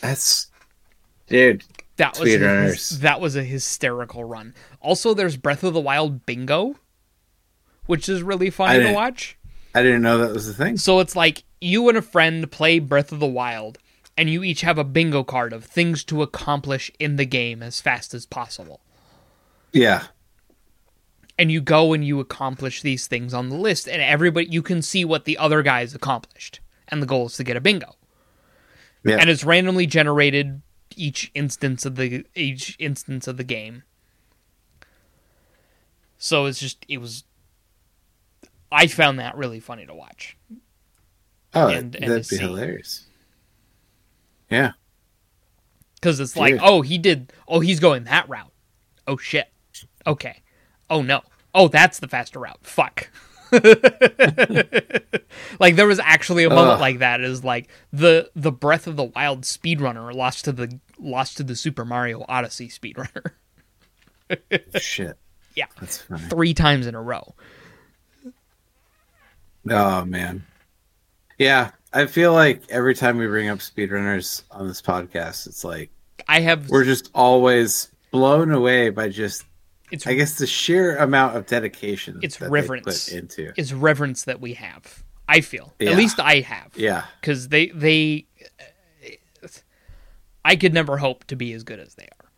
[0.00, 0.50] That's
[1.26, 1.64] dude.
[1.96, 4.54] That was his, that was a hysterical run.
[4.80, 6.76] Also, there's Breath of the Wild Bingo,
[7.84, 9.36] which is really I funny to watch.
[9.74, 10.78] I didn't know that was a thing.
[10.78, 13.78] So it's like you and a friend play Breath of the Wild,
[14.16, 17.80] and you each have a bingo card of things to accomplish in the game as
[17.80, 18.80] fast as possible.
[19.72, 20.04] Yeah.
[21.38, 24.82] And you go and you accomplish these things on the list, and everybody you can
[24.82, 26.60] see what the other guys accomplished,
[26.90, 27.96] and the goal is to get a bingo.
[29.04, 29.16] Yeah.
[29.18, 30.60] and it's randomly generated
[30.94, 33.82] each instance of the each instance of the game.
[36.18, 37.24] So it's just it was.
[38.70, 40.36] I found that really funny to watch
[41.54, 42.38] oh, and- that'd be see.
[42.38, 43.06] hilarious.
[44.48, 44.72] Yeah.
[45.94, 48.52] because it's like, oh, he did, oh, he's going that route.
[49.06, 49.48] Oh shit.
[50.06, 50.42] Okay.
[50.88, 51.22] Oh no.
[51.54, 52.58] Oh, that's the faster route.
[52.62, 53.10] Fuck.
[55.60, 56.80] like there was actually a moment Ugh.
[56.80, 61.36] like that is like the the Breath of the Wild speedrunner lost to the lost
[61.38, 63.32] to the Super Mario Odyssey speedrunner
[64.80, 65.16] Shit.
[65.56, 65.66] Yeah.
[65.80, 66.22] That's funny.
[66.28, 67.34] three times in a row.
[69.68, 70.44] Oh man.
[71.38, 75.90] Yeah, I feel like every time we bring up speedrunners on this podcast, it's like
[76.28, 79.44] I have we're just always blown away by just
[79.90, 83.08] it's I guess the sheer amount of dedication It's that they reverence.
[83.08, 83.52] put into.
[83.56, 85.02] it's reverence that we have.
[85.28, 85.90] I feel Yeah.
[85.90, 86.72] at least I have.
[86.76, 87.04] Yeah.
[87.20, 88.26] because they they
[90.44, 92.28] I could never hope to be as good as they are.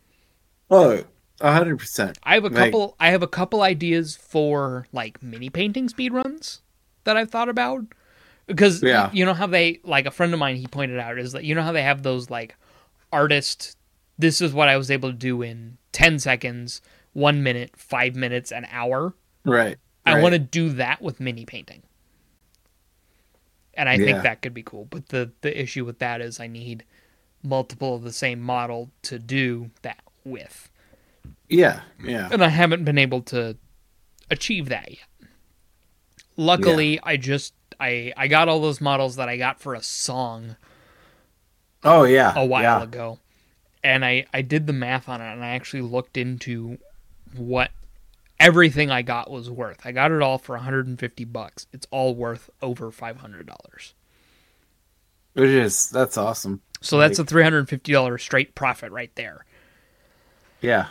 [0.69, 1.03] Oh,
[1.39, 2.17] a hundred percent.
[2.23, 6.59] I have a Like- couple I have a couple ideas for like mini painting speedruns
[7.05, 7.85] that I've thought about.
[8.45, 9.09] Because Yeah.
[9.13, 11.55] you know how they like a friend of mine he pointed out is that you
[11.55, 12.55] know how they have those like
[13.11, 13.77] artist
[14.19, 16.81] this is what I was able to do in 10 seconds,
[17.13, 19.13] 1 minute, 5 minutes, an hour.
[19.45, 19.77] Right.
[20.05, 20.23] I right.
[20.23, 21.83] want to do that with mini painting.
[23.75, 24.05] And I Yeah.
[24.05, 24.85] think that could be cool.
[24.85, 26.83] But the the issue with that is I need
[27.43, 30.69] multiple of the same model to do that with.
[31.49, 31.81] Yeah.
[32.03, 32.29] Yeah.
[32.31, 33.57] And I haven't been able to
[34.29, 35.29] achieve that yet.
[36.35, 40.55] Luckily, I just I I got all those models that I got for a song
[41.83, 42.33] Oh yeah.
[42.35, 42.83] a while yeah.
[42.83, 43.19] ago.
[43.83, 46.77] And I I did the math on it and I actually looked into
[47.37, 47.71] what
[48.39, 49.79] everything I got was worth.
[49.85, 51.67] I got it all for 150 bucks.
[51.71, 53.93] It's all worth over $500.
[55.33, 56.61] Which is that's awesome.
[56.81, 59.45] So that's a $350 straight profit right there.
[60.61, 60.87] Yeah.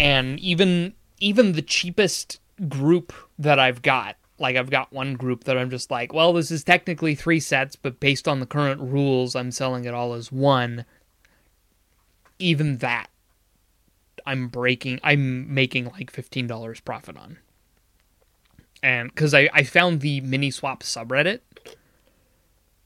[0.00, 5.56] and even even the cheapest group that I've got, like I've got one group that
[5.56, 9.36] I'm just like, well, this is technically three sets, but based on the current rules,
[9.36, 10.84] I'm selling it all as one.
[12.38, 13.08] Even that,
[14.26, 15.00] I'm breaking.
[15.02, 17.38] I'm making like fifteen dollars profit on,
[18.82, 21.40] and because I I found the mini swap subreddit,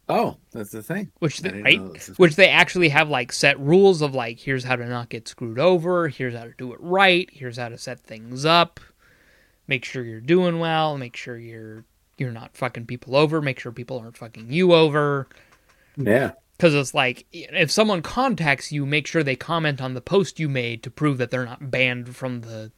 [0.08, 1.10] Oh, that's the thing.
[1.18, 4.14] which they, right, know that was a which they actually have like set rules of
[4.14, 7.56] like here's how to not get screwed over, here's how to do it right, here's
[7.56, 8.78] how to set things up,
[9.66, 11.84] make sure you're doing well, make sure you're
[12.18, 15.28] you're not fucking people over, make sure people aren't fucking you over.
[15.96, 16.32] Yeah.
[16.56, 20.48] Because it's like if someone contacts you, make sure they comment on the post you
[20.48, 22.72] made to prove that they're not banned from the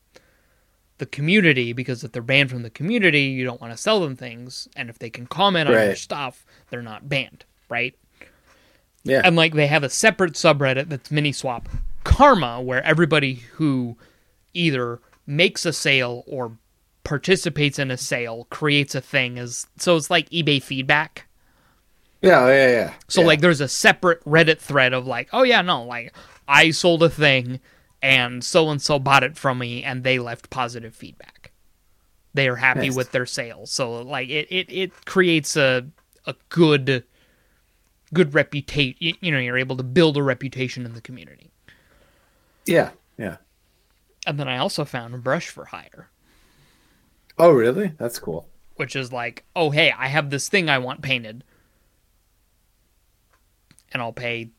[0.98, 1.72] the community.
[1.72, 4.90] Because if they're banned from the community, you don't want to sell them things, and
[4.90, 7.94] if they can comment on your stuff, they're not banned, right?
[9.04, 9.22] Yeah.
[9.24, 11.68] and like they have a separate subreddit that's mini swap
[12.04, 13.96] karma where everybody who
[14.54, 16.58] either makes a sale or
[17.04, 21.27] participates in a sale creates a thing as so it's like ebay feedback
[22.22, 22.40] yeah.
[22.44, 22.70] Oh, yeah.
[22.70, 22.94] Yeah.
[23.08, 23.26] so yeah.
[23.26, 26.14] like there's a separate reddit thread of like oh yeah no like
[26.48, 27.60] i sold a thing
[28.02, 31.52] and so and so bought it from me and they left positive feedback
[32.34, 32.96] they are happy Nice.
[32.96, 35.86] with their sales so like it it, it creates a
[36.26, 37.04] a good
[38.12, 41.50] good reputation you know you're able to build a reputation in the community
[42.66, 43.36] Yeah, yeah.
[44.26, 46.10] And then I also found a brush for hire,
[47.38, 47.92] Oh, really?
[47.98, 48.46] That's cool.
[48.76, 51.44] which is like, oh hey, I have this thing I want painted,
[53.92, 54.50] and I'll pay,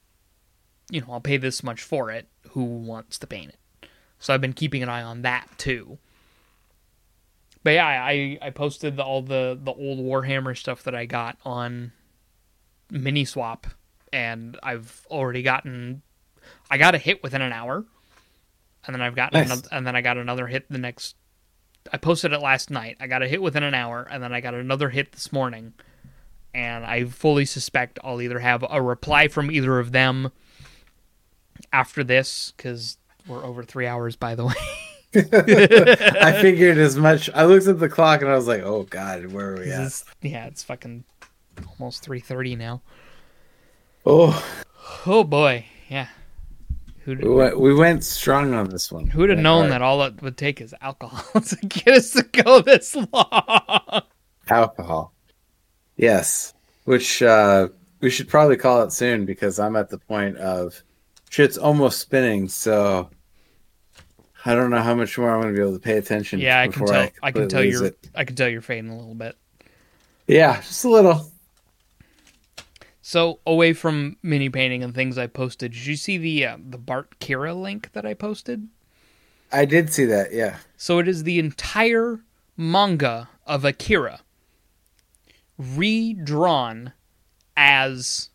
[0.89, 2.27] you know, I'll pay this much for it.
[2.51, 3.89] Who wants to paint it?
[4.19, 5.97] So I've been keeping an eye on that too.
[7.63, 11.37] But yeah, I I posted the, all the the old Warhammer stuff that I got
[11.43, 11.91] on
[12.89, 13.67] Mini Swap,
[14.13, 16.01] and I've already gotten.
[16.71, 17.85] I got a hit within an hour,
[18.87, 19.47] and then I've gotten Nice.
[19.51, 21.15] another, and then I got another hit the next.
[21.91, 22.97] I posted it last night.
[22.99, 25.73] I got a hit within an hour, and then I got another hit this morning,
[26.53, 30.31] and I fully suspect I'll either have a reply from either of them
[31.71, 32.97] after this because
[33.27, 34.53] we're over three hours, by the way.
[35.15, 37.29] I figured as much.
[37.33, 39.81] I looked at the clock and I was like, "Oh God, where are we at?"
[39.81, 41.03] It's- yeah, it's fucking
[41.79, 42.81] almost three thirty now.
[44.05, 44.43] Oh,
[45.05, 46.07] Oh boy, yeah.
[47.05, 49.07] Who'd, we went, we went strong on this one.
[49.07, 49.71] who'd have known hard.
[49.71, 54.01] that all it would take is alcohol to get us to go this long?
[54.47, 55.13] alcohol?
[55.99, 56.53] Yes,
[56.85, 57.67] which uh,
[57.99, 60.81] we should probably call it soon because I'm at the point of
[61.29, 62.47] shit's almost spinning.
[62.47, 63.09] So
[64.45, 66.39] I don't know how much more I'm going to be able to pay attention.
[66.39, 67.09] Yeah, I can tell.
[67.21, 67.87] I, can tell you're.
[67.87, 67.97] it.
[68.15, 69.35] I can tell you're fading a little bit.
[70.25, 71.29] Yeah, just a little.
[73.01, 76.79] So away from mini painting and things I posted, did you see the uh, the
[76.79, 78.69] Bartkira link that I posted?
[79.51, 80.31] I did see that.
[80.31, 80.59] Yeah.
[80.77, 82.21] So it is the entire
[82.55, 84.21] manga of Akira
[85.59, 86.93] redrawn
[87.55, 88.29] as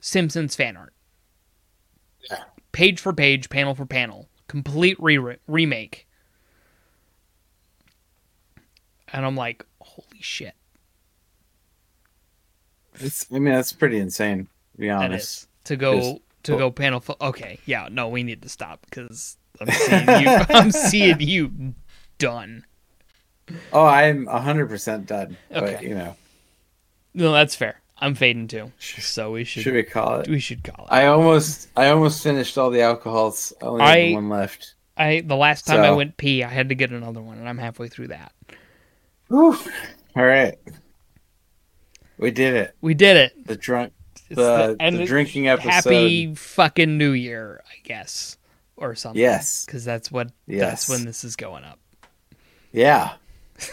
[0.00, 0.92] Simpsons fan art.
[2.28, 2.42] Yeah.
[2.72, 6.06] Page for page, panel for panel, complete re- remake.
[9.12, 10.54] And I'm like, holy shit,
[12.96, 14.48] It's, I mean, that's pretty insane.
[14.72, 15.48] To be honest.
[15.64, 16.70] to go Just- to go oh.
[16.70, 17.00] panel.
[17.00, 20.28] Fo- okay, yeah, no, we need to stop because I'm seeing you.
[20.50, 21.74] I'm seeing you
[22.18, 22.64] done.
[23.72, 25.36] Oh, I'm hundred percent done.
[25.50, 26.16] But you know,
[27.16, 27.80] No, that's fair.
[27.98, 30.28] I'm fading too, so we should, should we call it?
[30.28, 30.92] we should call it.
[30.92, 33.54] I almost, I almost finished all the alcohols.
[33.62, 34.74] I only I- have one left.
[34.98, 37.48] I the last time I So- went pee, I had to get another one, and
[37.48, 38.32] I'm halfway through that.
[39.28, 39.58] Whew.
[40.14, 40.58] All right,
[42.18, 42.76] we did it.
[42.82, 43.46] We did it.
[43.46, 43.92] The drunk,
[44.28, 45.70] It's the, the drinking episode.
[45.70, 48.36] Happy fucking New Year, I guess,
[48.76, 49.20] or something.
[49.20, 49.64] Yes.
[49.64, 50.60] because that's what Yes.
[50.86, 51.78] that's when this is going up.
[52.72, 53.14] Yeah.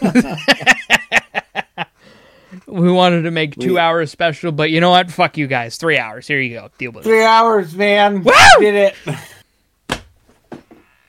[2.66, 5.10] We wanted to make two We- hours special, but you know what?
[5.10, 5.76] Fuck you guys.
[5.76, 6.26] Three hours.
[6.26, 6.70] Here you go.
[6.78, 7.08] Deal with it.
[7.08, 8.22] Three hours, man.
[8.22, 8.32] Woo!
[8.60, 8.94] Did it.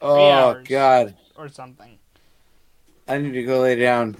[0.01, 0.67] oh hours.
[0.67, 1.97] God, Or something.
[3.07, 4.15] I need to go lay down.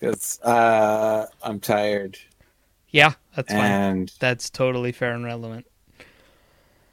[0.00, 2.18] Cause uh, I'm tired
[2.90, 3.60] Yeah, that's fine.
[3.60, 5.64] and That's totally fair and relevant.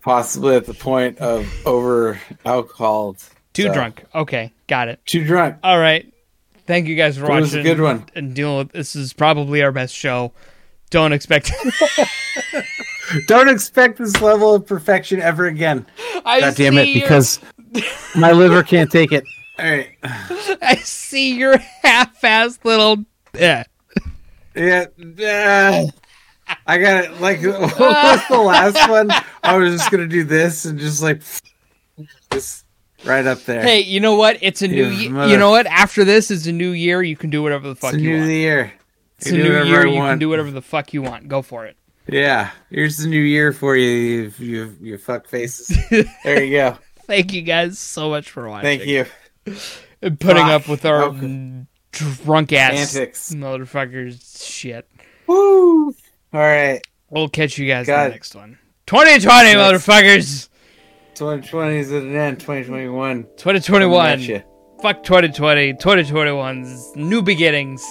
[0.04, 3.16] possibly at the point of over alcohol.
[3.54, 4.04] Too So, drunk.
[4.14, 5.00] Okay, got it.
[5.08, 5.56] Too drunk.
[5.64, 6.14] All right.
[6.70, 7.42] Thank you guys for It watching.
[7.42, 8.06] was a good one.
[8.14, 10.34] And dealing with this is probably our best show.
[10.92, 11.52] Don't expect.
[13.28, 15.88] Don't expect this level of perfection ever again.
[16.24, 17.40] I God damn it, your- because
[18.16, 19.24] my liver can't take it.
[19.58, 19.90] All right.
[20.04, 22.98] I see your half-assed little.
[23.34, 23.64] Yeah.
[24.56, 24.86] Yeah.
[26.48, 27.20] uh, I got it.
[27.20, 29.10] Like, what was the last one?
[29.42, 31.24] I was just going to do this and just like,
[32.32, 32.64] just
[33.06, 33.62] right up there.
[33.62, 34.38] Hey, you know what?
[34.42, 34.86] It's a new.
[34.86, 35.66] You Ye- mother- You know what?
[35.68, 37.02] After this is a new year.
[37.02, 38.32] You can do whatever the fuck it's a you new want.
[38.32, 38.74] year.
[39.18, 39.86] It's You a new year.
[39.88, 41.28] You can do whatever the fuck you want.
[41.28, 41.76] Go for it.
[42.08, 42.52] Yeah.
[42.72, 45.78] Here's the new year for you, you, you, you fuck faces.
[46.24, 46.78] There you go.
[47.06, 48.64] Thank you guys so much for watching.
[48.80, 49.06] Thank you.
[50.02, 50.62] And putting Fuck.
[50.62, 51.66] up with our Okay.
[51.92, 53.34] drunk ass Antics.
[53.34, 54.88] motherfuckers shit.
[55.28, 55.88] Woo.
[55.88, 55.94] All
[56.40, 56.82] right.
[57.10, 58.58] We'll catch you guys in the next one.
[58.88, 59.56] 2020, Yes.
[59.58, 60.50] motherfuckers.
[61.20, 62.40] 2020 is at an end.
[62.40, 63.24] 2021.
[63.36, 64.10] 2021.
[64.10, 64.40] at ya.
[64.82, 65.74] Fuck 2020.
[65.74, 67.86] 2021's new beginnings.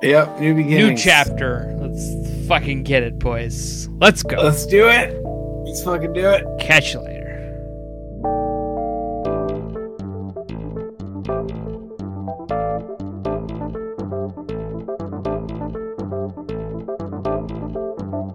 [0.00, 0.40] Yep.
[0.40, 0.88] New beginnings.
[0.90, 1.76] New chapter.
[1.78, 3.86] Let's fucking get it, boys.
[4.00, 4.38] Let's go.
[4.38, 5.14] Let's do it.
[5.66, 6.42] Let's fucking do it.
[6.58, 7.13] Catch you later.